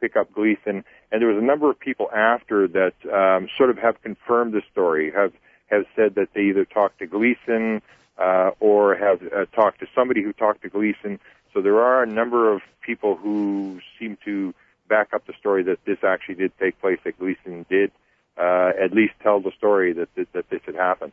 [0.00, 3.78] pick up Gleason, and there was a number of people after that um, sort of
[3.78, 5.32] have confirmed the story, have
[5.70, 7.80] have said that they either talked to Gleason
[8.18, 11.18] uh, or have uh, talked to somebody who talked to Gleason.
[11.54, 14.54] So there are a number of people who seem to
[14.88, 17.90] back up the story that this actually did take place, that Gleason did
[18.36, 21.12] uh, at least tell the story that, that, that this had happened.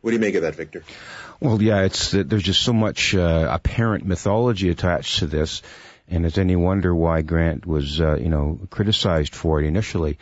[0.00, 0.84] What do you make of that, Victor?
[1.40, 5.62] Well, yeah, it's there's just so much uh, apparent mythology attached to this,
[6.08, 10.18] and it's any wonder why Grant was, uh, you know, criticized for it initially.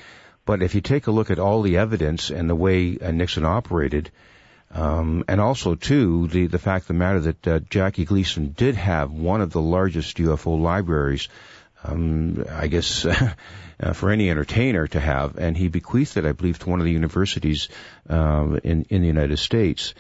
[0.46, 3.44] But if you take a look at all the evidence and the way uh, Nixon
[3.44, 4.10] operated,
[4.74, 8.74] um, and also, too, the, the fact of the matter that uh, Jackie Gleason did
[8.74, 11.28] have one of the largest UFO libraries,
[11.84, 13.04] um, I guess,
[13.80, 16.86] uh, for any entertainer to have, and he bequeathed it, I believe, to one of
[16.86, 17.68] the universities
[18.08, 19.94] uh, in in the United States.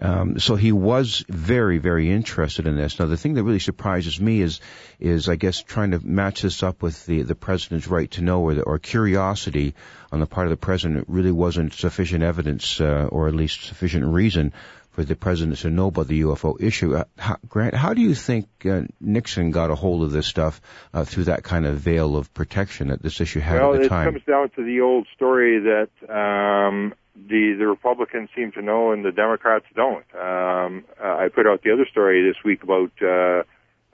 [0.00, 2.98] Um, so he was very, very interested in this.
[2.98, 4.60] Now, the thing that really surprises me is,
[4.98, 8.42] is I guess trying to match this up with the the president's right to know
[8.42, 9.74] or, the, or curiosity
[10.10, 11.06] on the part of the president.
[11.08, 14.52] really wasn't sufficient evidence, uh, or at least sufficient reason
[14.94, 16.94] for the president to know about the UFO issue.
[16.94, 20.60] Uh, how, Grant, how do you think uh, Nixon got a hold of this stuff
[20.92, 23.88] uh, through that kind of veil of protection that this issue had well, at the
[23.88, 24.06] time?
[24.06, 28.62] Well, it comes down to the old story that um, the the Republicans seem to
[28.62, 30.06] know and the Democrats don't.
[30.14, 33.42] Um, uh, I put out the other story this week about uh,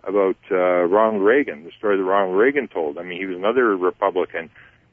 [0.04, 2.98] about uh, Ronald Reagan, the story that Ronald Reagan told.
[2.98, 4.50] I mean, he was another Republican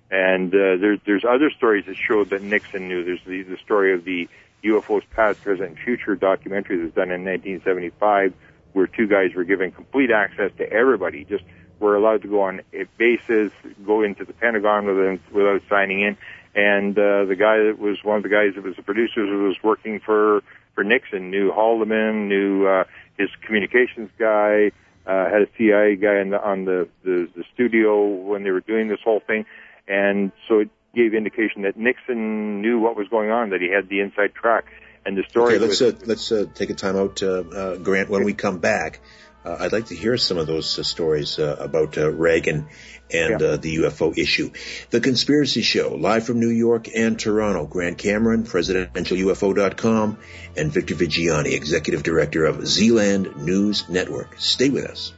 [0.09, 3.03] And uh, there, there's other stories that show that Nixon knew.
[3.03, 4.29] There's the, the story of the
[4.63, 8.33] UFOs Past, Present, and Future documentary that was done in 1975,
[8.73, 11.43] where two guys were given complete access to everybody, just
[11.79, 12.61] were allowed to go on
[12.97, 13.51] bases,
[13.85, 16.17] go into the Pentagon without, without signing in.
[16.55, 19.43] And uh, the guy that was one of the guys that was the producers who
[19.43, 20.41] was working for
[20.73, 22.83] for Nixon knew Haldeman, knew uh,
[23.17, 24.71] his communications guy,
[25.07, 28.61] uh, had a CIA guy on the on the, the the studio when they were
[28.61, 29.45] doing this whole thing,
[29.87, 33.87] and so it gave indication that Nixon knew what was going on, that he had
[33.87, 34.65] the inside track.
[35.05, 35.55] And the story.
[35.55, 38.09] Okay, let's was, uh, let's uh, take a time out, uh, uh, Grant.
[38.09, 38.99] When we come back,
[39.47, 42.67] uh, I'd like to hear some of those uh, stories uh, about uh, Reagan
[43.09, 43.47] and yeah.
[43.47, 44.51] Uh, the UFO issue.
[44.89, 47.65] The Conspiracy Show, live from New York and Toronto.
[47.65, 50.17] Grant Cameron, presidentialufo.com,
[50.57, 54.35] and Victor Viggiani, executive director of Zland News Network.
[54.39, 55.13] Stay with us.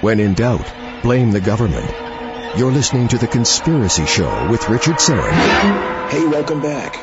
[0.00, 0.66] When in doubt,
[1.02, 1.90] blame the government.
[2.56, 6.08] You're listening to The Conspiracy Show with Richard Syrett.
[6.08, 6.98] Hey, welcome back.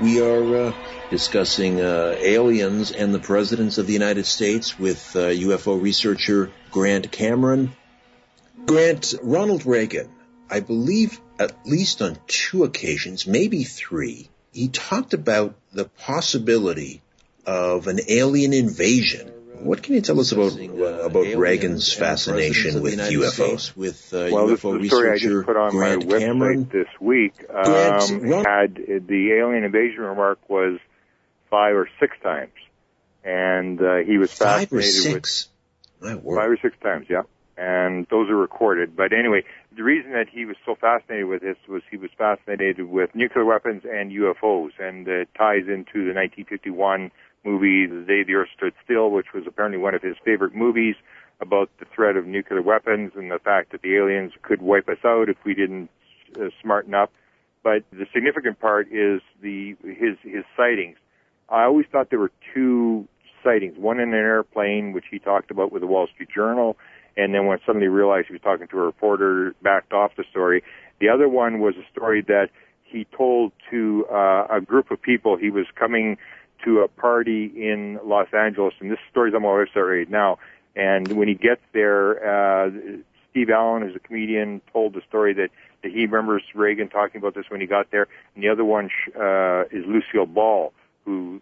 [0.00, 0.72] We are uh,
[1.08, 7.12] discussing uh, aliens and the presidents of the United States with uh, UFO researcher Grant
[7.12, 7.76] Cameron.
[8.66, 10.10] Grant, Ronald Reagan,
[10.50, 17.02] I believe at least on two occasions, maybe three, he talked about the possibility
[17.46, 19.32] of an alien invasion
[19.62, 23.76] what can you tell us about uh, about Reagan's fascination with UFOs?
[23.76, 26.20] With uh, well, UFO this is the story I just put on Grant my website
[26.20, 26.70] Cameron.
[26.72, 27.34] this week.
[27.48, 28.74] Um, Grant, had
[29.06, 30.78] the alien invasion remark was
[31.50, 32.52] five or six times,
[33.24, 35.12] and uh, he was five fascinated
[36.00, 37.06] with five or six times.
[37.08, 37.22] Yeah,
[37.56, 38.96] and those are recorded.
[38.96, 39.44] But anyway,
[39.76, 43.44] the reason that he was so fascinated with this was he was fascinated with nuclear
[43.44, 47.10] weapons and UFOs, and it ties into the 1951
[47.44, 50.94] movie The Day the Earth Stood Still, which was apparently one of his favorite movies
[51.40, 54.98] about the threat of nuclear weapons and the fact that the aliens could wipe us
[55.04, 55.90] out if we didn't
[56.36, 57.12] uh, smarten up.
[57.64, 60.96] But the significant part is the his his sightings.
[61.48, 63.06] I always thought there were two
[63.44, 66.76] sightings, one in an airplane, which he talked about with the Wall Street Journal,
[67.16, 70.62] and then when suddenly realized he was talking to a reporter, backed off the story.
[71.00, 72.48] The other one was a story that
[72.84, 75.36] he told to uh, a group of people.
[75.36, 76.18] He was coming
[76.64, 80.38] to a party in Los Angeles, and this story's on my website right now.
[80.74, 82.70] And when he gets there, uh,
[83.30, 85.50] Steve Allen, who's a comedian, told the story that,
[85.82, 88.08] that he remembers Reagan talking about this when he got there.
[88.34, 90.72] And the other one uh, is Lucille Ball,
[91.04, 91.40] who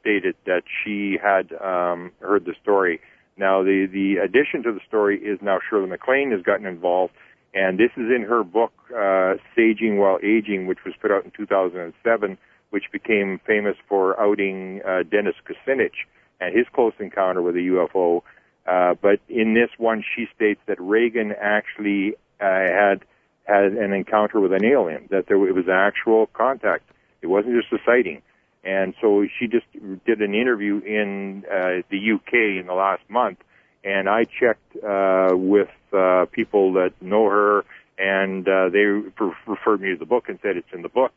[0.00, 3.00] stated that she had um, heard the story.
[3.36, 7.12] Now, the the addition to the story is now Shirley MacLaine has gotten involved,
[7.52, 11.32] and this is in her book uh, "Saging While Aging," which was put out in
[11.32, 12.38] 2007
[12.74, 15.94] which became famous for outing uh, Dennis Kucinich
[16.40, 18.22] and his close encounter with a UFO.
[18.66, 23.04] Uh, but in this one, she states that Reagan actually uh, had
[23.44, 26.82] had an encounter with an alien, that there it was actual contact.
[27.22, 28.22] It wasn't just a sighting.
[28.64, 29.66] And so she just
[30.04, 33.38] did an interview in uh, the UK in the last month,
[33.84, 37.64] and I checked uh, with uh, people that know her,
[37.98, 39.12] and uh, they re-
[39.46, 41.12] referred me to the book and said it's in the book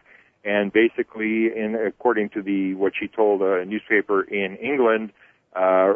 [0.48, 5.12] and basically, in according to the what she told a newspaper in England,
[5.54, 5.94] uh,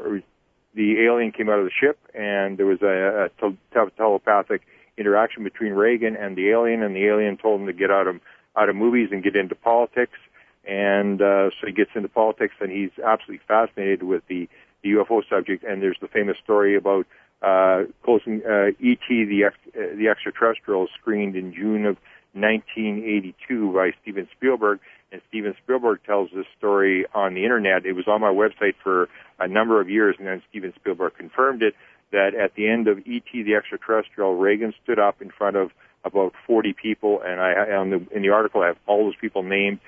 [0.75, 4.63] the alien came out of the ship, and there was a, a te- telepathic
[4.97, 8.19] interaction between Reagan and the alien, and the alien told him to get out of
[8.57, 10.19] out of movies and get into politics.
[10.67, 14.49] And uh, so he gets into politics, and he's absolutely fascinated with the,
[14.83, 15.63] the UFO subject.
[15.63, 17.07] And there's the famous story about
[17.41, 21.95] uh, closing uh, ET, the ex- uh, the extraterrestrial, screened in June of
[22.33, 24.79] 1982 by Steven Spielberg.
[25.11, 27.85] And Steven Spielberg tells this story on the internet.
[27.85, 29.09] It was on my website for
[29.39, 31.75] a number of years, and then Steven Spielberg confirmed it
[32.11, 33.43] that at the end of E.T.
[33.43, 35.71] the Extraterrestrial, Reagan stood up in front of
[36.03, 39.43] about 40 people, and I on the in the article I have all those people
[39.43, 39.79] named.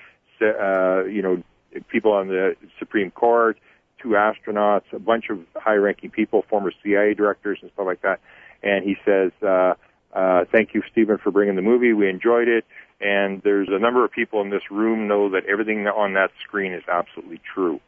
[0.42, 1.42] Uh, you know,
[1.88, 3.58] people on the Supreme Court,
[4.02, 8.20] two astronauts, a bunch of high-ranking people, former CIA directors, and stuff like that.
[8.62, 9.32] And he says.
[9.42, 9.76] Uh,
[10.14, 11.94] uh, thank you, Steven, for bringing the movie.
[11.94, 12.66] We enjoyed it.
[13.02, 16.72] And there's a number of people in this room know that everything on that screen
[16.72, 17.82] is absolutely true.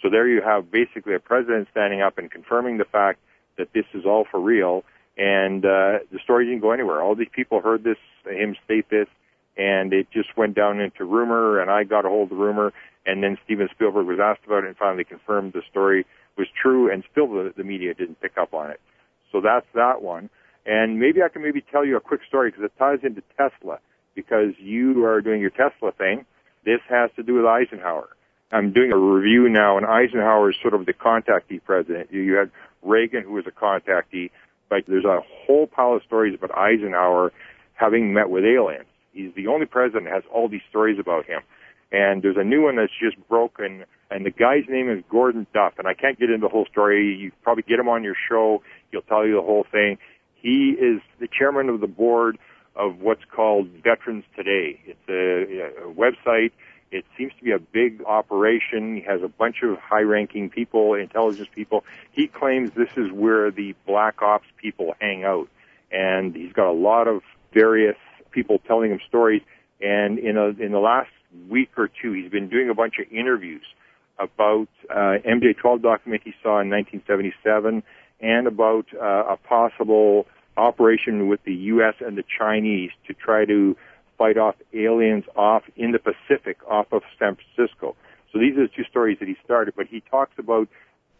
[0.00, 3.20] So there you have basically a president standing up and confirming the fact
[3.58, 4.84] that this is all for real.
[5.16, 7.02] And uh, the story didn't go anywhere.
[7.02, 9.08] All these people heard this, him state this,
[9.56, 11.60] and it just went down into rumor.
[11.60, 12.72] And I got a hold of the rumor,
[13.04, 16.06] and then Steven Spielberg was asked about it and finally confirmed the story
[16.38, 16.90] was true.
[16.90, 18.80] And still, the, the media didn't pick up on it.
[19.30, 20.30] So that's that one.
[20.64, 23.78] And maybe I can maybe tell you a quick story because it ties into Tesla
[24.14, 26.24] because you are doing your Tesla thing.
[26.64, 28.08] This has to do with Eisenhower.
[28.52, 32.12] I'm doing a review now, and Eisenhower is sort of the contactee president.
[32.12, 32.50] You had
[32.82, 34.30] Reagan, who was a contactee,
[34.68, 37.32] but there's a whole pile of stories about Eisenhower
[37.74, 38.84] having met with aliens.
[39.12, 41.40] He's the only president that has all these stories about him.
[41.90, 45.74] And there's a new one that's just broken, and the guy's name is Gordon Duff.
[45.78, 47.16] And I can't get into the whole story.
[47.16, 48.62] You probably get him on your show.
[48.90, 49.98] He'll tell you the whole thing.
[50.42, 52.38] He is the chairman of the board
[52.74, 54.80] of what's called Veterans Today.
[54.84, 56.50] It's a, a website.
[56.90, 58.96] It seems to be a big operation.
[58.96, 61.84] He has a bunch of high-ranking people, intelligence people.
[62.10, 65.48] He claims this is where the black ops people hang out,
[65.90, 67.22] and he's got a lot of
[67.54, 67.96] various
[68.30, 69.42] people telling him stories.
[69.80, 71.10] And in a, in the last
[71.48, 73.64] week or two, he's been doing a bunch of interviews
[74.18, 77.82] about uh, MJ12 document he saw in 1977
[78.22, 81.94] and about uh, a possible operation with the U.S.
[82.00, 83.76] and the Chinese to try to
[84.16, 87.96] fight off aliens off in the Pacific off of San Francisco.
[88.32, 90.68] So these are the two stories that he started, but he talks about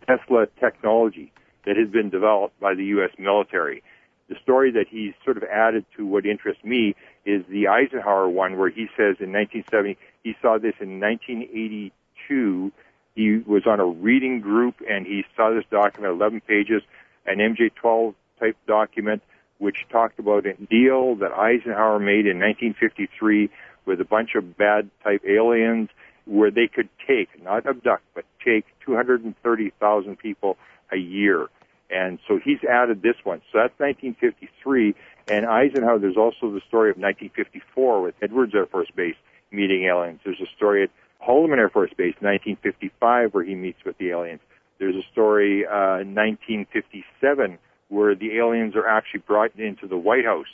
[0.07, 1.32] Tesla technology
[1.66, 3.11] that has been developed by the U.S.
[3.18, 3.82] military.
[4.28, 6.94] The story that he's sort of added to what interests me
[7.26, 12.72] is the Eisenhower one where he says in 1970, he saw this in 1982.
[13.14, 16.82] He was on a reading group and he saw this document, 11 pages,
[17.26, 19.22] an MJ12 type document,
[19.58, 23.50] which talked about a deal that Eisenhower made in 1953
[23.84, 25.88] with a bunch of bad type aliens
[26.24, 30.56] where they could take, not abduct, but take 230,000 people
[30.90, 31.48] a year.
[31.90, 33.42] And so he's added this one.
[33.52, 34.94] So that's 1953.
[35.28, 39.16] And Eisenhower, there's also the story of 1954 with Edwards Air Force Base
[39.50, 40.20] meeting aliens.
[40.24, 40.90] There's a story at
[41.27, 44.41] Holloman Air Force Base, 1955, where he meets with the aliens.
[44.79, 47.59] There's a story, uh, 1957
[47.89, 50.47] where the aliens are actually brought into the White House.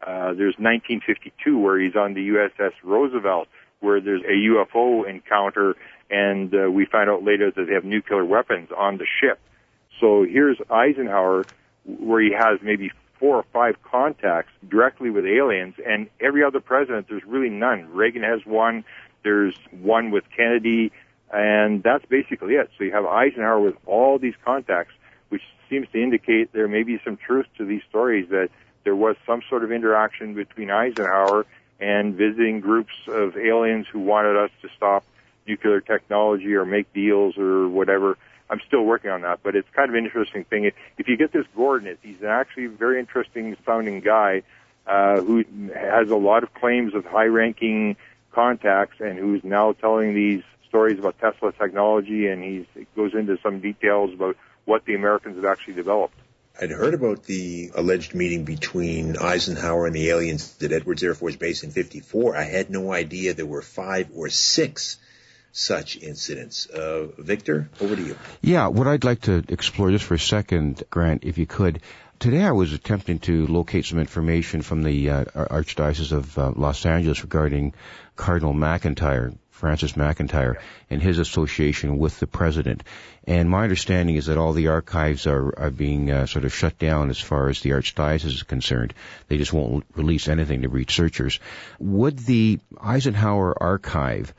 [0.00, 3.48] Uh, there's 1952 where he's on the USS Roosevelt,
[3.80, 5.74] where there's a UFO encounter,
[6.08, 9.40] and uh, we find out later that they have nuclear weapons on the ship.
[10.00, 11.44] So here's Eisenhower,
[11.84, 17.08] where he has maybe four or five contacts directly with aliens, and every other president,
[17.08, 17.88] there's really none.
[17.92, 18.84] Reagan has one,
[19.24, 20.92] there's one with Kennedy,
[21.32, 22.70] and that's basically it.
[22.78, 24.92] So you have Eisenhower with all these contacts
[25.34, 28.50] which seems to indicate there may be some truth to these stories that
[28.84, 31.44] there was some sort of interaction between Eisenhower
[31.80, 35.04] and visiting groups of aliens who wanted us to stop
[35.44, 38.16] nuclear technology or make deals or whatever.
[38.48, 40.70] I'm still working on that, but it's kind of an interesting thing.
[40.98, 44.42] If, you get this Gordon, he's actually a very interesting sounding guy
[44.86, 45.44] uh, who
[45.74, 47.96] has a lot of claims of high-ranking
[48.34, 52.66] contacts and who's now telling these stories about Tesla technology, and he
[52.96, 56.16] goes into some details about what the Americans have actually developed.
[56.60, 61.34] I'd heard about the alleged meeting between Eisenhower and the aliens at Edwards Air Force
[61.34, 62.36] Base in 54.
[62.36, 64.98] I had no idea there were five or six
[65.50, 66.66] such incidents.
[66.66, 68.16] Uh, Victor, over to you.
[68.42, 71.80] Yeah, what I'd like to explore just for a second, Grant, if you could.
[72.20, 76.86] Today I was attempting to locate some information from the uh, Archdiocese of uh, Los
[76.86, 77.74] Angeles regarding
[78.16, 80.56] Cardinal McIntyre, Francis McIntyre,
[80.88, 82.82] and his association with the president.
[83.26, 86.78] And my understanding is that all the archives are, are being uh, sort of shut
[86.78, 88.94] down as far as the archdiocese is concerned.
[89.28, 91.40] They just won't release anything to researchers.
[91.78, 94.32] Would the Eisenhower archive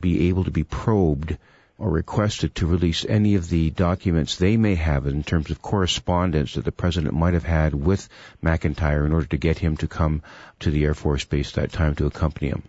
[0.00, 1.38] be able to be probed
[1.80, 6.54] or requested to release any of the documents they may have in terms of correspondence
[6.54, 8.06] that the president might have had with
[8.44, 10.22] McIntyre in order to get him to come
[10.60, 12.62] to the Air Force Base that time to accompany him?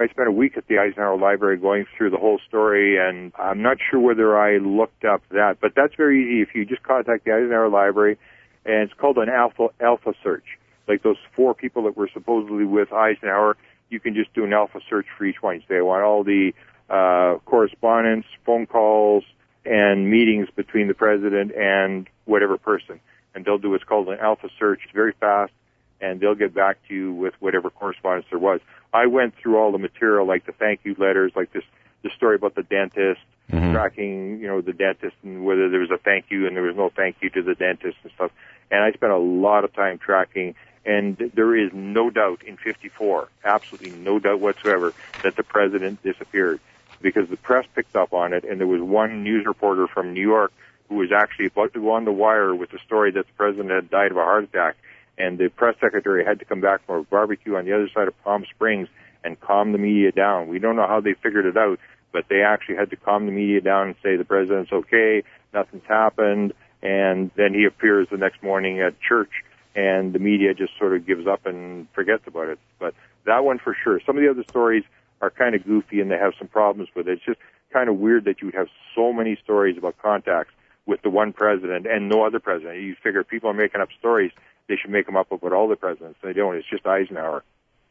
[0.00, 3.62] I spent a week at the Eisenhower Library going through the whole story, and I'm
[3.62, 6.42] not sure whether I looked up that, but that's very easy.
[6.42, 8.18] If you just contact the Eisenhower Library,
[8.66, 10.44] and it's called an alpha alpha search.
[10.88, 13.56] Like those four people that were supposedly with Eisenhower,
[13.88, 15.62] you can just do an alpha search for each one.
[15.68, 16.52] Say, I want all the
[16.88, 19.24] uh, correspondence, phone calls,
[19.64, 23.00] and meetings between the president and whatever person.
[23.34, 24.80] And they'll do what's called an alpha search.
[24.84, 25.52] It's very fast,
[26.00, 28.60] and they'll get back to you with whatever correspondence there was.
[28.92, 31.64] I went through all the material, like the thank you letters, like this
[32.02, 33.20] the story about the dentist,
[33.50, 33.72] mm-hmm.
[33.72, 36.76] tracking, you know, the dentist and whether there was a thank you and there was
[36.76, 38.30] no thank you to the dentist and stuff.
[38.70, 43.28] And I spent a lot of time tracking and there is no doubt in 54,
[43.44, 46.60] absolutely no doubt whatsoever that the president disappeared
[47.00, 50.22] because the press picked up on it and there was one news reporter from New
[50.22, 50.52] York
[50.88, 53.70] who was actually about to go on the wire with the story that the president
[53.70, 54.76] had died of a heart attack
[55.18, 58.08] and the press secretary had to come back from a barbecue on the other side
[58.08, 58.88] of Palm Springs
[59.24, 60.48] and calm the media down.
[60.48, 61.80] We don't know how they figured it out,
[62.12, 65.86] but they actually had to calm the media down and say the president's okay, nothing's
[65.88, 69.30] happened, and then he appears the next morning at church
[69.76, 72.58] and the media just sort of gives up and forgets about it.
[72.78, 72.94] But
[73.26, 74.00] that one for sure.
[74.06, 74.84] Some of the other stories
[75.26, 77.12] are kind of goofy and they have some problems with it.
[77.12, 77.38] It's just
[77.72, 80.52] kind of weird that you would have so many stories about contacts
[80.86, 82.80] with the one president and no other president.
[82.80, 84.30] You figure people are making up stories,
[84.68, 86.18] they should make them up about all the presidents.
[86.22, 86.56] They don't.
[86.56, 87.42] It's just Eisenhower.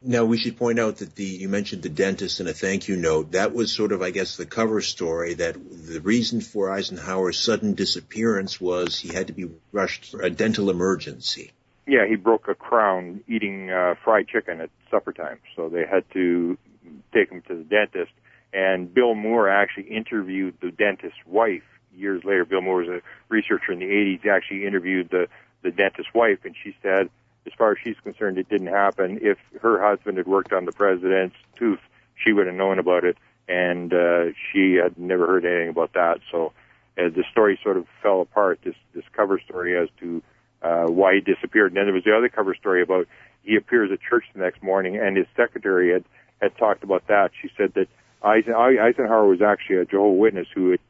[0.02, 2.96] Now we should point out that the you mentioned the dentist in a thank you
[2.96, 3.32] note.
[3.32, 5.34] That was sort of, I guess, the cover story.
[5.34, 10.30] That the reason for Eisenhower's sudden disappearance was he had to be rushed for a
[10.30, 11.52] dental emergency.
[11.86, 16.04] Yeah, he broke a crown eating uh, fried chicken at supper time, so they had
[16.12, 16.58] to
[17.12, 18.12] take him to the dentist.
[18.52, 21.64] And Bill Moore actually interviewed the dentist's wife
[21.94, 22.44] years later.
[22.44, 24.22] Bill Moore was a researcher in the 80s.
[24.22, 25.28] He actually interviewed the
[25.62, 27.10] the dentist's wife, and she said
[27.46, 29.18] as far as she's concerned, it didn't happen.
[29.22, 31.80] If her husband had worked on the president's tooth,
[32.16, 33.16] she would have known about it,
[33.48, 36.20] and uh, she had never heard anything about that.
[36.30, 36.52] So
[36.98, 38.60] uh, the story sort of fell apart.
[38.64, 40.22] This this cover story as to
[40.62, 41.70] uh, why he disappeared.
[41.70, 43.06] And then there was the other cover story about
[43.42, 46.04] he appears at church the next morning, and his secretary had
[46.40, 47.30] had talked about that.
[47.40, 47.88] She said that
[48.22, 50.80] Eisenhower was actually a Jehovah Witness who had,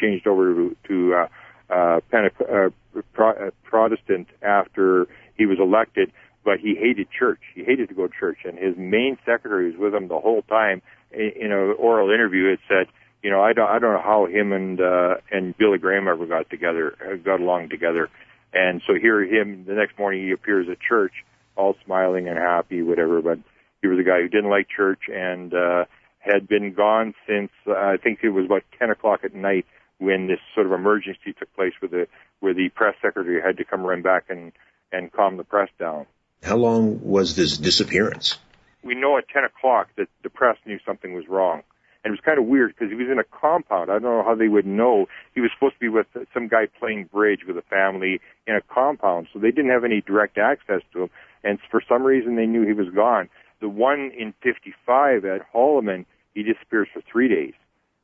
[0.00, 1.28] changed over to, uh,
[1.72, 2.70] uh, Pente- uh,
[3.12, 6.10] Pro- uh, Protestant after he was elected,
[6.44, 7.40] but he hated church.
[7.54, 10.42] He hated to go to church, and his main secretary was with him the whole
[10.42, 10.82] time.
[11.12, 12.86] In an oral interview, it said,
[13.22, 16.26] you know, I don't, I don't know how him and uh, and Billy Graham ever
[16.26, 18.08] got together, uh, got along together.
[18.52, 21.12] And so here, him the next morning, he appears at church,
[21.56, 23.20] all smiling and happy, whatever.
[23.22, 23.38] But
[23.82, 25.84] he was a guy who didn't like church and uh,
[26.18, 29.66] had been gone since uh, I think it was about ten o'clock at night
[29.98, 32.08] when this sort of emergency took place, where the
[32.40, 34.52] where the press secretary had to come run back and
[34.92, 36.06] and calm the press down.
[36.42, 38.38] How long was this disappearance?
[38.82, 41.62] We know at 10 o'clock that the press knew something was wrong.
[42.02, 43.90] And it was kind of weird because he was in a compound.
[43.90, 45.06] I don't know how they would know.
[45.34, 48.62] He was supposed to be with some guy playing bridge with a family in a
[48.62, 51.10] compound, so they didn't have any direct access to him.
[51.44, 53.28] And for some reason, they knew he was gone.
[53.60, 57.54] The one in 55 at Holloman, he disappears for three days.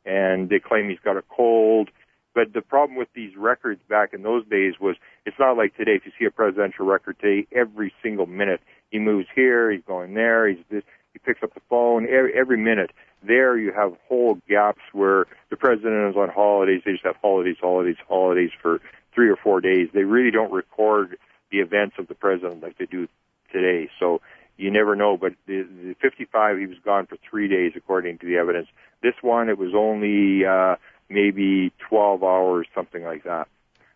[0.05, 1.91] And they claim he's got a cold.
[2.35, 5.93] But the problem with these records back in those days was it's not like today.
[5.93, 10.15] If you see a presidential record today, every single minute he moves here, he's going
[10.15, 10.83] there, he's this,
[11.15, 12.91] he picks up the phone every, every minute.
[13.27, 16.83] There you have whole gaps where the president is on holidays.
[16.85, 18.81] They just have holidays, holidays, holidays for
[19.15, 19.89] three or four days.
[19.95, 21.17] They really don't record
[21.51, 23.09] the events of the president like they do
[23.51, 23.89] today.
[23.99, 24.21] So
[24.57, 25.17] you never know.
[25.17, 28.69] But the, the 55, he was gone for three days, according to the evidence.
[29.03, 30.77] This one, it was only uh,
[31.09, 33.49] maybe 12 hours, something like that.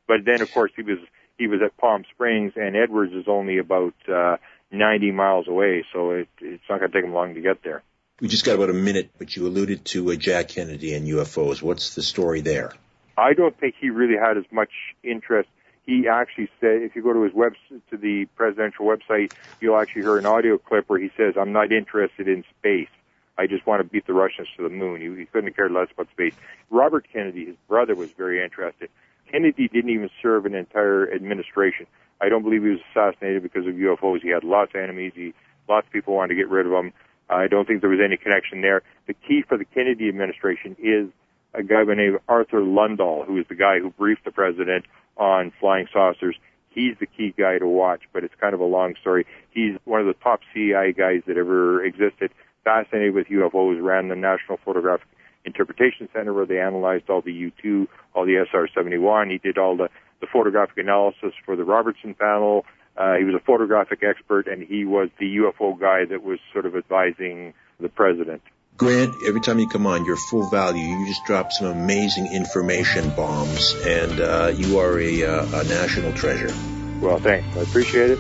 [0.07, 0.99] But then, of course, he was
[1.39, 4.37] he was at Palm Springs, and Edwards is only about uh,
[4.71, 7.83] 90 miles away, so it, it's not going to take him long to get there.
[8.21, 11.63] We just got about a minute, but you alluded to uh, Jack Kennedy and UFOs.
[11.63, 12.73] What's the story there?
[13.17, 14.71] I don't think he really had as much
[15.03, 15.49] interest.
[15.91, 17.55] He actually said, if you go to his web
[17.91, 21.73] to the presidential website, you'll actually hear an audio clip where he says, "I'm not
[21.73, 22.95] interested in space."
[23.37, 25.01] I just want to beat the Russians to the moon.
[25.01, 26.35] He, he couldn't cared less about space.
[26.71, 28.89] Robert Kennedy, his brother, was very interested.
[29.33, 31.87] Kennedy didn't even serve an entire administration.
[32.21, 34.23] I don't believe he was assassinated because of UFOs.
[34.23, 35.13] He had lots of enemies.
[35.17, 35.35] He,
[35.69, 36.93] lots of people wanted to get rid of him.
[37.29, 38.83] I don't think there was any connection there.
[39.09, 41.11] The key for the Kennedy administration is
[41.55, 44.31] a guy by the name of Arthur Lundahl, who is the guy who briefed the
[44.31, 44.85] president
[45.17, 46.37] on flying saucers.
[46.71, 49.27] He's the key guy to watch, but it's kind of a long story.
[49.51, 52.31] He's one of the top CIA guys that ever existed
[52.65, 55.09] fascinated with UFOs, ran the National Photographic
[55.45, 59.31] Interpretation Center where they analyzed all the U-2, all the SR-71.
[59.31, 59.89] He did all the,
[60.21, 62.67] the photographic analysis for the Robertson panel.
[62.97, 66.67] Uh, he was a photographic expert, and he was the UFO guy that was sort
[66.67, 68.43] of advising the president.
[68.81, 70.83] Grant, every time you come on, you're full value.
[70.83, 76.15] You just drop some amazing information bombs, and uh, you are a, uh, a national
[76.15, 76.51] treasure.
[76.99, 77.55] Well, thanks.
[77.59, 78.19] I appreciate it.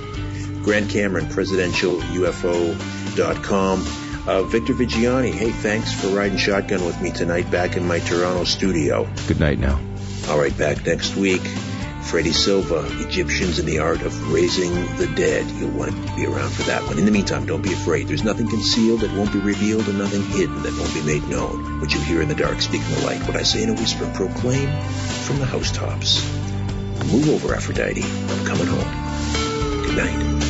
[0.62, 3.86] Grant Cameron, presidentialufo.com.
[4.28, 8.44] Uh, Victor Viggiani, hey, thanks for riding shotgun with me tonight back in my Toronto
[8.44, 9.08] studio.
[9.28, 9.80] Good night now.
[10.28, 11.40] All right, back next week.
[12.03, 15.48] Freddie Silva, Egyptians and the Art of Raising the Dead.
[15.53, 16.98] You'll want to be around for that one.
[16.98, 18.09] In the meantime, don't be afraid.
[18.09, 21.80] There's nothing concealed that won't be revealed and nothing hidden that won't be made known.
[21.80, 23.22] What you hear in the dark, speak in the light.
[23.26, 24.68] What I say in a whisper, proclaim
[25.24, 26.24] from the housetops.
[27.12, 28.03] Move over, Aphrodite.
[28.03, 29.84] I'm coming home.
[29.84, 30.49] Good night.